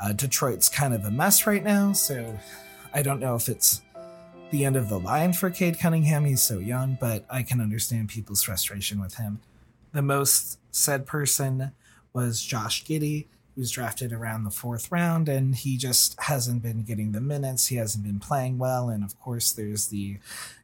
uh, 0.03 0.13
Detroit's 0.13 0.69
kind 0.69 0.95
of 0.95 1.05
a 1.05 1.11
mess 1.11 1.47
right 1.47 1.63
now, 1.63 1.93
so 1.93 2.39
I 2.95 3.03
don't 3.03 3.21
know 3.21 3.35
if 3.35 3.49
it's 3.49 3.83
the 4.51 4.65
end 4.65 4.77
of 4.77 4.89
the 4.89 4.99
line 4.99 5.33
for 5.33 5.51
Cade 5.51 5.79
Cunningham. 5.79 6.25
He's 6.25 6.43
so 6.43 6.59
young, 6.59 6.97
but 7.01 7.25
I 7.31 7.43
can 7.43 7.61
understand 7.61 8.09
people's 8.09 8.43
frustration 8.43 9.01
with 9.01 9.17
him. 9.17 9.41
The 9.93 10.03
most 10.03 10.59
said 10.71 11.07
person 11.07 11.73
was 12.13 12.43
Josh 12.43 12.85
Giddey 12.85 13.27
was 13.61 13.71
drafted 13.71 14.11
around 14.11 14.43
the 14.45 14.51
fourth 14.51 14.91
round 14.91 15.29
and 15.29 15.55
he 15.55 15.77
just 15.77 16.19
hasn't 16.19 16.63
been 16.63 16.83
getting 16.83 17.13
the 17.13 17.21
minutes. 17.21 17.67
He 17.67 17.77
hasn't 17.77 18.03
been 18.03 18.19
playing 18.19 18.57
well 18.57 18.89
and 18.89 19.05
of 19.05 19.21
course 19.21 19.53
there's 19.53 19.89
the 19.89 20.19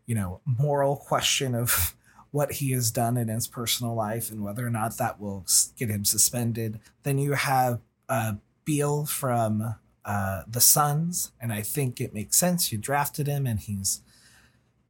you 0.06 0.14
know 0.14 0.40
moral 0.46 0.96
question 0.96 1.54
of 1.54 1.94
what 2.30 2.52
he 2.52 2.72
has 2.72 2.90
done 2.90 3.16
in 3.16 3.28
his 3.28 3.46
personal 3.46 3.94
life 3.94 4.30
and 4.30 4.42
whether 4.42 4.66
or 4.66 4.70
not 4.70 4.96
that 4.96 5.20
will 5.20 5.46
get 5.78 5.90
him 5.90 6.04
suspended. 6.04 6.80
Then 7.02 7.18
you 7.18 7.34
have 7.34 7.80
uh, 8.08 8.34
beal 8.64 9.04
from 9.04 9.76
uh, 10.04 10.42
the 10.46 10.60
suns 10.60 11.32
and 11.40 11.52
i 11.52 11.60
think 11.60 12.00
it 12.00 12.14
makes 12.14 12.38
sense. 12.38 12.72
You 12.72 12.78
drafted 12.78 13.26
him 13.26 13.46
and 13.46 13.60
he's 13.60 14.00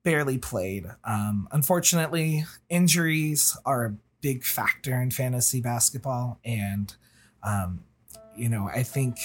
barely 0.05 0.39
played. 0.39 0.87
Um, 1.03 1.49
unfortunately 1.51 2.45
injuries 2.69 3.57
are 3.67 3.85
a 3.85 3.97
big 4.21 4.45
factor 4.45 5.01
in 5.01 5.11
fantasy 5.11 5.61
basketball 5.61 6.39
and 6.45 6.95
um, 7.43 7.81
you 8.37 8.49
know, 8.49 8.69
I 8.73 8.83
think 8.83 9.21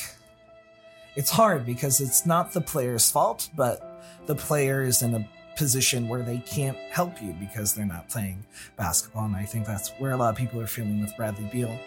it's 1.15 1.30
hard 1.30 1.65
because 1.65 2.00
it's 2.00 2.26
not 2.26 2.54
the 2.54 2.62
player's 2.62 3.12
fault, 3.12 3.50
but 3.56 4.04
the 4.26 4.36
player 4.36 4.84
is 4.84 5.02
in 5.02 5.15
a 5.15 5.28
position 5.58 6.08
where 6.08 6.24
they 6.24 6.38
can't 6.39 6.78
help 6.91 7.21
you 7.21 7.34
because 7.34 7.74
they're 7.74 7.86
not 7.86 8.10
playing 8.10 8.45
basketball. 8.78 9.26
And 9.26 9.36
I 9.36 9.43
think 9.43 9.65
that's 9.65 9.89
where 10.00 10.12
a 10.12 10.17
lot 10.17 10.30
of 10.30 10.38
people 10.38 10.62
are 10.62 10.67
feeling 10.67 11.02
with 11.02 11.15
Bradley 11.17 11.50
Beal. 11.52 11.78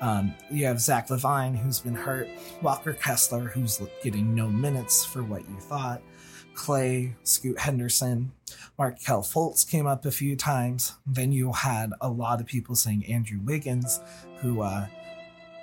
Um, 0.00 0.34
you 0.50 0.66
have 0.66 0.80
Zach 0.80 1.08
LaVine, 1.08 1.56
who's 1.56 1.80
been 1.80 1.94
hurt, 1.94 2.28
Walker 2.60 2.92
Kessler, 2.92 3.44
who's 3.46 3.80
getting 4.02 4.34
no 4.34 4.48
minutes 4.48 5.04
for 5.04 5.22
what 5.22 5.48
you 5.48 5.56
thought, 5.60 6.02
Klay, 6.54 7.14
Scoot 7.24 7.58
Henderson, 7.58 8.32
Markelle 8.78 9.22
Fultz 9.22 9.68
came 9.68 9.86
up 9.86 10.04
a 10.04 10.10
few 10.10 10.36
times. 10.36 10.94
Then 11.06 11.32
you 11.32 11.52
had 11.52 11.92
a 12.00 12.08
lot 12.08 12.40
of 12.40 12.46
people 12.46 12.74
saying 12.74 13.06
Andrew 13.06 13.40
Wiggins, 13.42 14.00
who, 14.40 14.62
uh, 14.62 14.86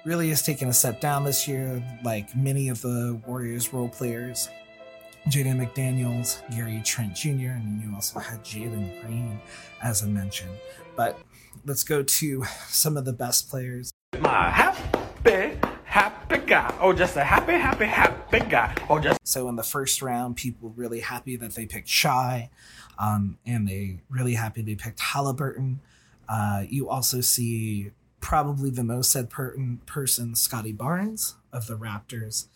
really 0.04 0.30
has 0.30 0.42
taken 0.42 0.70
a 0.70 0.74
step 0.74 1.00
down 1.00 1.24
this 1.24 1.48
year, 1.48 1.84
like 2.04 2.36
many 2.36 2.70
of 2.70 2.82
the 2.82 3.20
Warriors 3.26 3.74
role 3.74 3.90
players. 3.90 4.50
Jaden 5.28 5.64
McDaniels, 5.64 6.42
Gary 6.50 6.82
Trent 6.84 7.16
Jr., 7.16 7.52
and 7.52 7.84
you 7.84 7.94
also 7.94 8.20
had 8.20 8.44
Jalen 8.44 9.02
Green, 9.06 9.40
as 9.84 10.02
I 10.02 10.08
mentioned. 10.08 10.52
But 10.96 11.20
let's 11.64 11.84
go 11.84 12.02
to 12.02 12.44
some 12.68 12.98
of 12.98 13.06
the 13.06 13.14
best 13.14 13.48
players. 13.48 13.92
My 14.20 14.50
happy, 14.50 15.60
happy 15.86 16.38
guy. 16.40 16.76
Oh, 16.80 16.92
just 16.92 17.16
a 17.18 17.24
happy, 17.24 17.54
happy, 17.54 17.86
happy 17.86 18.40
guy. 18.40 18.74
Oh, 18.90 19.00
just. 19.00 19.20
So 19.24 19.48
in 19.48 19.56
the 19.56 19.64
first 19.64 20.02
round, 20.02 20.38
people 20.38 20.74
really 20.76 21.02
happy 21.02 21.36
that 21.36 21.54
they 21.54 21.68
picked 21.68 21.88
Shai, 21.88 22.50
um, 22.98 23.38
and 23.46 23.68
they 23.68 24.00
really 24.10 24.34
happy 24.34 24.64
they 24.64 24.76
picked 24.76 25.00
Halliburton. 25.00 25.82
Uh, 26.28 26.64
you 26.68 26.90
also 26.90 27.22
see 27.22 27.92
probably 28.22 28.70
the 28.70 28.84
most 28.84 29.12
said 29.12 29.30
per- 29.30 29.58
person, 29.86 30.36
Scottie 30.36 30.72
Barnes 30.72 31.36
of 31.52 31.68
the 31.68 31.78
Raptors. 31.78 32.48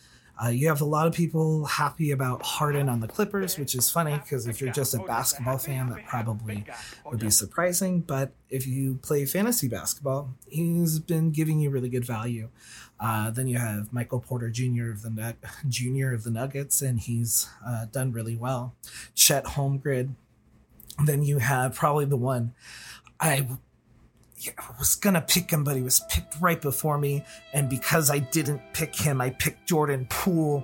Uh, 0.43 0.49
you 0.49 0.67
have 0.67 0.81
a 0.81 0.85
lot 0.85 1.07
of 1.07 1.13
people 1.13 1.63
happy 1.65 2.11
about 2.11 2.41
Harden 2.43 2.89
on 2.89 2.99
the 2.99 3.07
Clippers, 3.07 3.57
which 3.57 3.73
is 3.73 3.89
funny 3.89 4.17
because 4.17 4.47
if 4.47 4.59
you're 4.59 4.71
just 4.71 4.93
a 4.93 4.99
basketball 4.99 5.57
fan, 5.57 5.89
that 5.89 6.05
probably 6.07 6.65
would 7.05 7.19
be 7.19 7.29
surprising. 7.29 8.01
But 8.01 8.33
if 8.49 8.67
you 8.67 8.99
play 9.01 9.25
fantasy 9.25 9.69
basketball, 9.69 10.33
he's 10.49 10.99
been 10.99 11.31
giving 11.31 11.61
you 11.61 11.69
really 11.69 11.87
good 11.87 12.03
value. 12.03 12.49
Uh, 12.99 13.31
then 13.31 13.47
you 13.47 13.57
have 13.57 13.93
Michael 13.93 14.19
Porter 14.19 14.49
Jr. 14.49 14.89
of 14.91 15.03
the 15.03 15.09
Nug- 15.09 15.35
Jr. 15.69 16.13
of 16.13 16.23
the 16.25 16.31
Nuggets, 16.31 16.81
and 16.81 16.99
he's 16.99 17.47
uh, 17.65 17.85
done 17.85 18.11
really 18.11 18.35
well. 18.35 18.75
Chet 19.13 19.45
Holmgren. 19.45 20.15
Then 21.05 21.23
you 21.23 21.39
have 21.39 21.75
probably 21.75 22.05
the 22.05 22.17
one 22.17 22.53
I 23.19 23.47
I 24.57 24.79
was 24.79 24.95
gonna 24.95 25.21
pick 25.21 25.51
him, 25.51 25.63
but 25.63 25.75
he 25.75 25.81
was 25.81 26.01
picked 26.09 26.39
right 26.39 26.61
before 26.61 26.97
me, 26.97 27.23
and 27.53 27.69
because 27.69 28.11
I 28.11 28.19
didn't 28.19 28.61
pick 28.73 28.95
him, 28.95 29.21
I 29.21 29.29
picked 29.31 29.65
Jordan 29.65 30.05
Poole. 30.09 30.63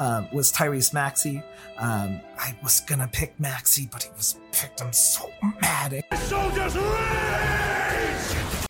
Um, 0.00 0.28
was 0.32 0.52
Tyrese 0.52 0.94
Maxey. 0.94 1.42
Um, 1.76 2.20
I 2.38 2.56
was 2.62 2.80
gonna 2.80 3.08
pick 3.12 3.38
Maxey, 3.40 3.88
but 3.90 4.04
he 4.04 4.10
was 4.16 4.38
picked. 4.52 4.80
I'm 4.80 4.92
so 4.92 5.28
mad. 5.60 6.04
Soldiers 6.14 6.76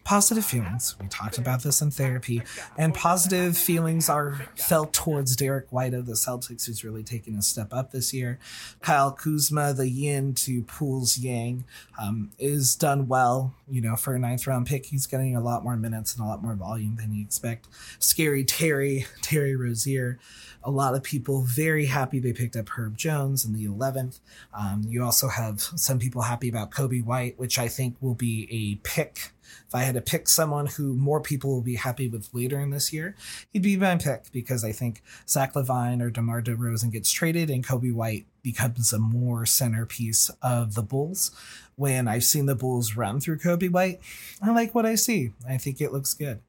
Positive 0.08 0.42
feelings. 0.42 0.96
We 0.98 1.06
talked 1.08 1.36
about 1.36 1.62
this 1.62 1.82
in 1.82 1.90
therapy, 1.90 2.40
and 2.78 2.94
positive 2.94 3.58
feelings 3.58 4.08
are 4.08 4.40
felt 4.56 4.94
towards 4.94 5.36
Derrick 5.36 5.70
White 5.70 5.92
of 5.92 6.06
the 6.06 6.14
Celtics, 6.14 6.64
who's 6.64 6.82
really 6.82 7.02
taken 7.02 7.34
a 7.34 7.42
step 7.42 7.74
up 7.74 7.90
this 7.90 8.14
year. 8.14 8.38
Kyle 8.80 9.12
Kuzma, 9.12 9.74
the 9.74 9.86
yin 9.86 10.32
to 10.32 10.62
Poole's 10.62 11.18
yang, 11.18 11.64
um, 12.00 12.30
is 12.38 12.74
done 12.74 13.06
well. 13.06 13.52
You 13.68 13.82
know, 13.82 13.96
for 13.96 14.14
a 14.14 14.18
ninth 14.18 14.46
round 14.46 14.66
pick, 14.66 14.86
he's 14.86 15.06
getting 15.06 15.36
a 15.36 15.42
lot 15.42 15.62
more 15.62 15.76
minutes 15.76 16.14
and 16.14 16.24
a 16.24 16.26
lot 16.26 16.42
more 16.42 16.54
volume 16.54 16.96
than 16.96 17.12
you 17.12 17.22
expect. 17.22 17.68
Scary 17.98 18.44
Terry, 18.44 19.04
Terry 19.20 19.56
Rozier. 19.56 20.18
A 20.64 20.70
lot 20.70 20.94
of 20.94 21.02
people 21.02 21.42
very 21.42 21.84
happy 21.84 22.18
they 22.18 22.32
picked 22.32 22.56
up 22.56 22.70
Herb 22.70 22.96
Jones 22.96 23.44
in 23.44 23.52
the 23.52 23.66
11th. 23.66 24.20
Um, 24.54 24.84
you 24.88 25.04
also 25.04 25.28
have 25.28 25.60
some 25.60 25.98
people 25.98 26.22
happy 26.22 26.48
about 26.48 26.70
Coby 26.70 27.04
White, 27.04 27.38
which 27.38 27.58
I 27.58 27.68
think 27.68 27.96
will 28.00 28.14
be 28.14 28.48
a 28.50 28.76
pick. 28.88 29.32
If 29.66 29.74
I 29.74 29.82
had 29.82 29.94
to 29.94 30.00
pick 30.00 30.28
someone 30.28 30.66
who 30.66 30.94
more 30.94 31.20
people 31.20 31.50
will 31.50 31.62
be 31.62 31.76
happy 31.76 32.08
with 32.08 32.28
later 32.32 32.60
in 32.60 32.70
this 32.70 32.92
year, 32.92 33.14
he'd 33.52 33.62
be 33.62 33.76
my 33.76 33.96
pick 33.96 34.30
because 34.32 34.64
I 34.64 34.72
think 34.72 35.02
Zach 35.28 35.54
LaVine 35.54 36.02
or 36.02 36.10
DeMar 36.10 36.42
DeRozan 36.42 36.92
gets 36.92 37.10
traded 37.10 37.50
and 37.50 37.66
Coby 37.66 37.92
White 37.92 38.26
becomes 38.42 38.92
a 38.92 38.98
more 38.98 39.44
centerpiece 39.44 40.30
of 40.42 40.74
the 40.74 40.82
Bulls. 40.82 41.30
When 41.76 42.08
I've 42.08 42.24
seen 42.24 42.46
the 42.46 42.54
Bulls 42.54 42.96
run 42.96 43.20
through 43.20 43.38
Coby 43.38 43.70
White, 43.70 44.00
I 44.42 44.50
like 44.52 44.74
what 44.74 44.86
I 44.86 44.94
see. 44.94 45.32
I 45.46 45.58
think 45.58 45.80
it 45.80 45.92
looks 45.92 46.14
good. 46.14 46.40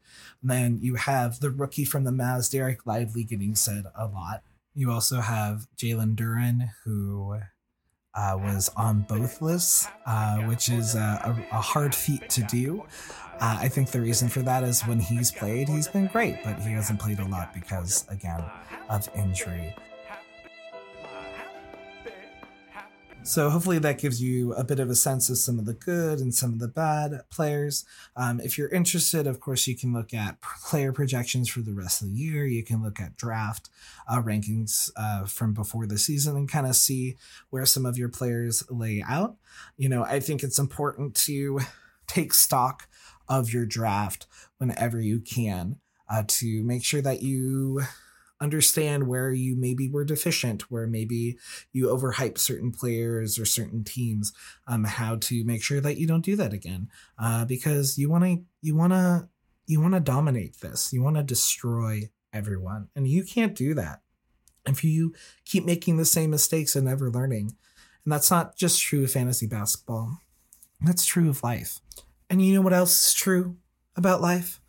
And 0.42 0.50
then 0.50 0.80
you 0.82 0.96
have 0.96 1.40
the 1.40 1.50
rookie 1.50 1.86
from 1.86 2.04
the 2.04 2.12
Mavs, 2.12 2.50
Dereck 2.50 2.80
Lively, 2.86 3.24
getting 3.24 3.56
said 3.56 3.86
a 3.96 4.06
lot. 4.06 4.44
You 4.74 4.92
also 4.92 5.20
have 5.20 5.68
Jalen 5.78 6.16
Duren, 6.16 6.70
who 6.84 7.40
uh, 8.20 8.38
was 8.38 8.70
on 8.76 9.02
both 9.02 9.42
lists, 9.42 9.88
uh, 10.06 10.40
which 10.40 10.68
is 10.68 10.96
a, 10.96 11.00
a, 11.52 11.56
a 11.56 11.62
hard 11.62 11.96
feat 11.96 12.30
to 12.30 12.42
do. 12.44 12.84
Uh, 13.40 13.58
I 13.62 13.70
think 13.70 13.92
the 13.92 14.02
reason 14.02 14.28
for 14.28 14.42
that 14.42 14.64
is 14.64 14.82
when 14.82 15.00
he's 15.00 15.32
played, 15.32 15.70
he's 15.70 15.88
been 15.88 16.08
great, 16.08 16.44
but 16.44 16.60
he 16.60 16.72
hasn't 16.74 17.00
played 17.00 17.20
a 17.20 17.26
lot 17.26 17.54
because, 17.54 18.06
again, 18.10 18.44
of 18.90 19.08
injury. 19.16 19.74
So 23.24 23.52
hopefully 23.52 23.78
that 23.80 24.00
gives 24.00 24.22
you 24.22 24.54
a 24.54 24.64
bit 24.64 24.80
of 24.80 24.90
a 24.90 24.96
sense 24.96 25.30
of 25.30 25.38
some 25.38 25.60
of 25.60 25.66
the 25.66 25.74
good 25.74 26.20
and 26.20 26.34
some 26.34 26.52
of 26.52 26.60
the 26.60 26.68
bad 26.68 27.22
players. 27.30 27.86
Um, 28.16 28.40
if 28.40 28.58
you're 28.58 28.70
interested, 28.70 29.28
of 29.28 29.40
course, 29.40 29.68
you 29.68 29.76
can 29.76 29.94
look 29.94 30.16
at 30.16 30.42
player 30.42 30.92
projections 30.92 31.48
for 31.48 31.60
the 31.62 31.74
rest 31.74 32.02
of 32.02 32.08
the 32.08 32.16
year. 32.16 32.48
You 32.48 32.64
can 32.64 32.82
look 32.82 33.00
at 33.00 33.18
draft 33.18 33.70
uh, 34.08 34.22
rankings 34.24 34.90
uh, 34.96 35.26
from 35.26 35.54
before 35.54 35.86
the 35.86 36.00
season 36.00 36.36
and 36.38 36.50
kind 36.50 36.66
of 36.66 36.76
see 36.76 37.18
where 37.52 37.68
some 37.68 37.86
of 37.86 38.00
your 38.00 38.10
players 38.10 38.64
lay 38.70 39.04
out. 39.08 39.36
You 39.78 39.90
know, 39.90 40.04
I 40.04 40.20
think 40.20 40.42
it's 40.42 40.60
important 40.60 41.14
to 41.26 41.60
take 42.08 42.34
stock 42.34 42.88
of 43.28 43.54
your 43.54 43.66
draft 43.66 44.26
whenever 44.58 45.00
you 45.00 45.20
can 45.20 45.78
uh, 46.10 46.24
to 46.28 46.64
make 46.64 46.84
sure 46.84 47.02
that 47.02 47.22
you 47.22 47.84
understand 48.42 49.08
where 49.08 49.32
you 49.32 49.56
maybe 49.56 49.90
were 49.90 50.06
deficient, 50.06 50.72
where 50.72 50.88
maybe 50.88 51.38
you 51.72 51.88
overhype 51.88 52.38
certain 52.38 52.72
players 52.72 53.38
or 53.38 53.46
certain 53.46 53.84
teams, 53.84 54.34
um, 54.68 54.84
how 54.86 55.18
to 55.18 55.44
make 55.44 55.64
sure 55.64 55.82
that 55.82 55.98
you 55.98 56.08
don't 56.08 56.26
do 56.26 56.36
that 56.36 56.54
again. 56.54 56.90
Uh, 57.18 57.46
because 57.46 57.98
you 57.98 58.10
want 58.10 58.24
to, 58.24 58.42
you 58.62 58.76
want 58.76 58.94
to, 58.94 59.28
you 59.66 59.82
want 59.82 59.94
to 59.94 60.00
dominate 60.00 60.60
this. 60.62 60.94
You 60.94 61.04
want 61.04 61.18
to 61.18 61.24
destroy 61.24 62.10
everyone, 62.34 62.90
and 62.96 63.08
you 63.08 63.24
can't 63.24 63.56
do 63.56 63.74
that 63.74 64.02
if 64.66 64.84
you 64.84 65.14
keep 65.46 65.66
making 65.66 65.98
the 65.98 66.06
same 66.06 66.30
mistakes 66.30 66.76
and 66.76 66.86
never 66.86 67.10
learning. 67.12 67.56
And 68.06 68.14
that's 68.14 68.32
not 68.32 68.56
just 68.56 68.82
true 68.82 69.04
of 69.04 69.12
fantasy 69.12 69.48
basketball. 69.48 70.20
That's 70.82 71.06
true 71.06 71.30
of 71.30 71.44
life. 71.44 71.80
And 72.30 72.42
you 72.42 72.54
know 72.54 72.62
what 72.62 72.74
else 72.74 73.08
is 73.08 73.14
true 73.14 73.58
about 73.96 74.22
life? 74.22 74.62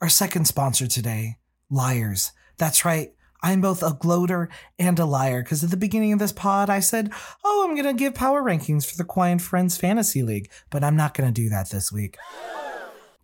Our 0.00 0.08
second 0.08 0.46
sponsor 0.46 0.86
today, 0.86 1.36
Liars. 1.70 2.32
That's 2.56 2.84
right. 2.84 3.12
I'm 3.42 3.60
both 3.60 3.82
a 3.82 3.96
gloater 3.98 4.48
and 4.78 4.98
a 4.98 5.04
liar 5.04 5.42
because 5.42 5.62
at 5.62 5.70
the 5.70 5.76
beginning 5.76 6.12
of 6.12 6.18
this 6.18 6.32
pod, 6.32 6.70
I 6.70 6.80
said, 6.80 7.12
Oh, 7.44 7.66
I'm 7.66 7.74
going 7.74 7.86
to 7.86 7.94
give 7.94 8.14
power 8.14 8.42
rankings 8.42 8.84
for 8.88 8.96
the 8.96 9.04
Kawhi 9.04 9.32
and 9.32 9.42
Friends 9.42 9.76
Fantasy 9.76 10.22
League, 10.22 10.50
but 10.70 10.82
I'm 10.82 10.96
not 10.96 11.14
going 11.14 11.32
to 11.32 11.42
do 11.42 11.48
that 11.48 11.70
this 11.70 11.92
week. 11.92 12.16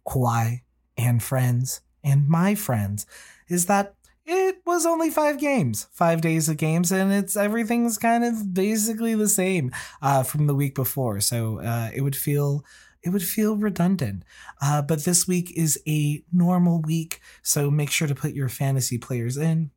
Kawhi 0.06 0.62
and 0.96 1.22
Friends 1.22 1.80
and 2.04 2.28
my 2.28 2.54
friends 2.54 3.06
is 3.48 3.66
that 3.66 3.94
it 4.26 4.62
was 4.64 4.86
only 4.86 5.10
five 5.10 5.38
games, 5.38 5.86
five 5.92 6.20
days 6.20 6.48
of 6.48 6.56
games, 6.56 6.90
and 6.90 7.12
it's 7.12 7.36
everything's 7.36 7.98
kind 7.98 8.24
of 8.24 8.54
basically 8.54 9.14
the 9.14 9.28
same 9.28 9.70
uh, 10.00 10.22
from 10.22 10.46
the 10.46 10.54
week 10.54 10.74
before. 10.74 11.20
So 11.20 11.60
uh, 11.60 11.90
it 11.94 12.00
would 12.00 12.16
feel 12.16 12.64
it 13.02 13.10
would 13.10 13.22
feel 13.22 13.56
redundant. 13.56 14.22
Uh, 14.62 14.80
but 14.80 15.04
this 15.04 15.28
week 15.28 15.52
is 15.54 15.78
a 15.86 16.24
normal 16.32 16.80
week, 16.80 17.20
so 17.42 17.70
make 17.70 17.90
sure 17.90 18.08
to 18.08 18.14
put 18.14 18.32
your 18.32 18.48
fantasy 18.48 18.96
players 18.96 19.36
in. 19.36 19.70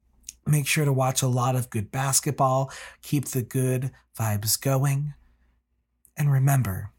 Make 0.47 0.65
sure 0.65 0.85
to 0.85 0.93
watch 0.93 1.21
a 1.21 1.27
lot 1.27 1.55
of 1.55 1.69
good 1.69 1.91
basketball, 1.91 2.71
keep 3.01 3.25
the 3.25 3.41
good 3.41 3.91
vibes 4.17 4.59
going. 4.59 5.13
And 6.15 6.31
remember 6.31 6.91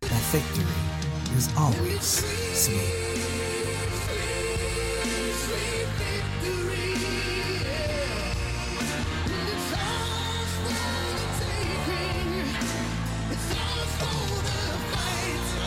that 0.00 0.22
victory 0.30 1.36
is 1.36 1.50
always 1.56 2.24
sweet. 2.54 3.03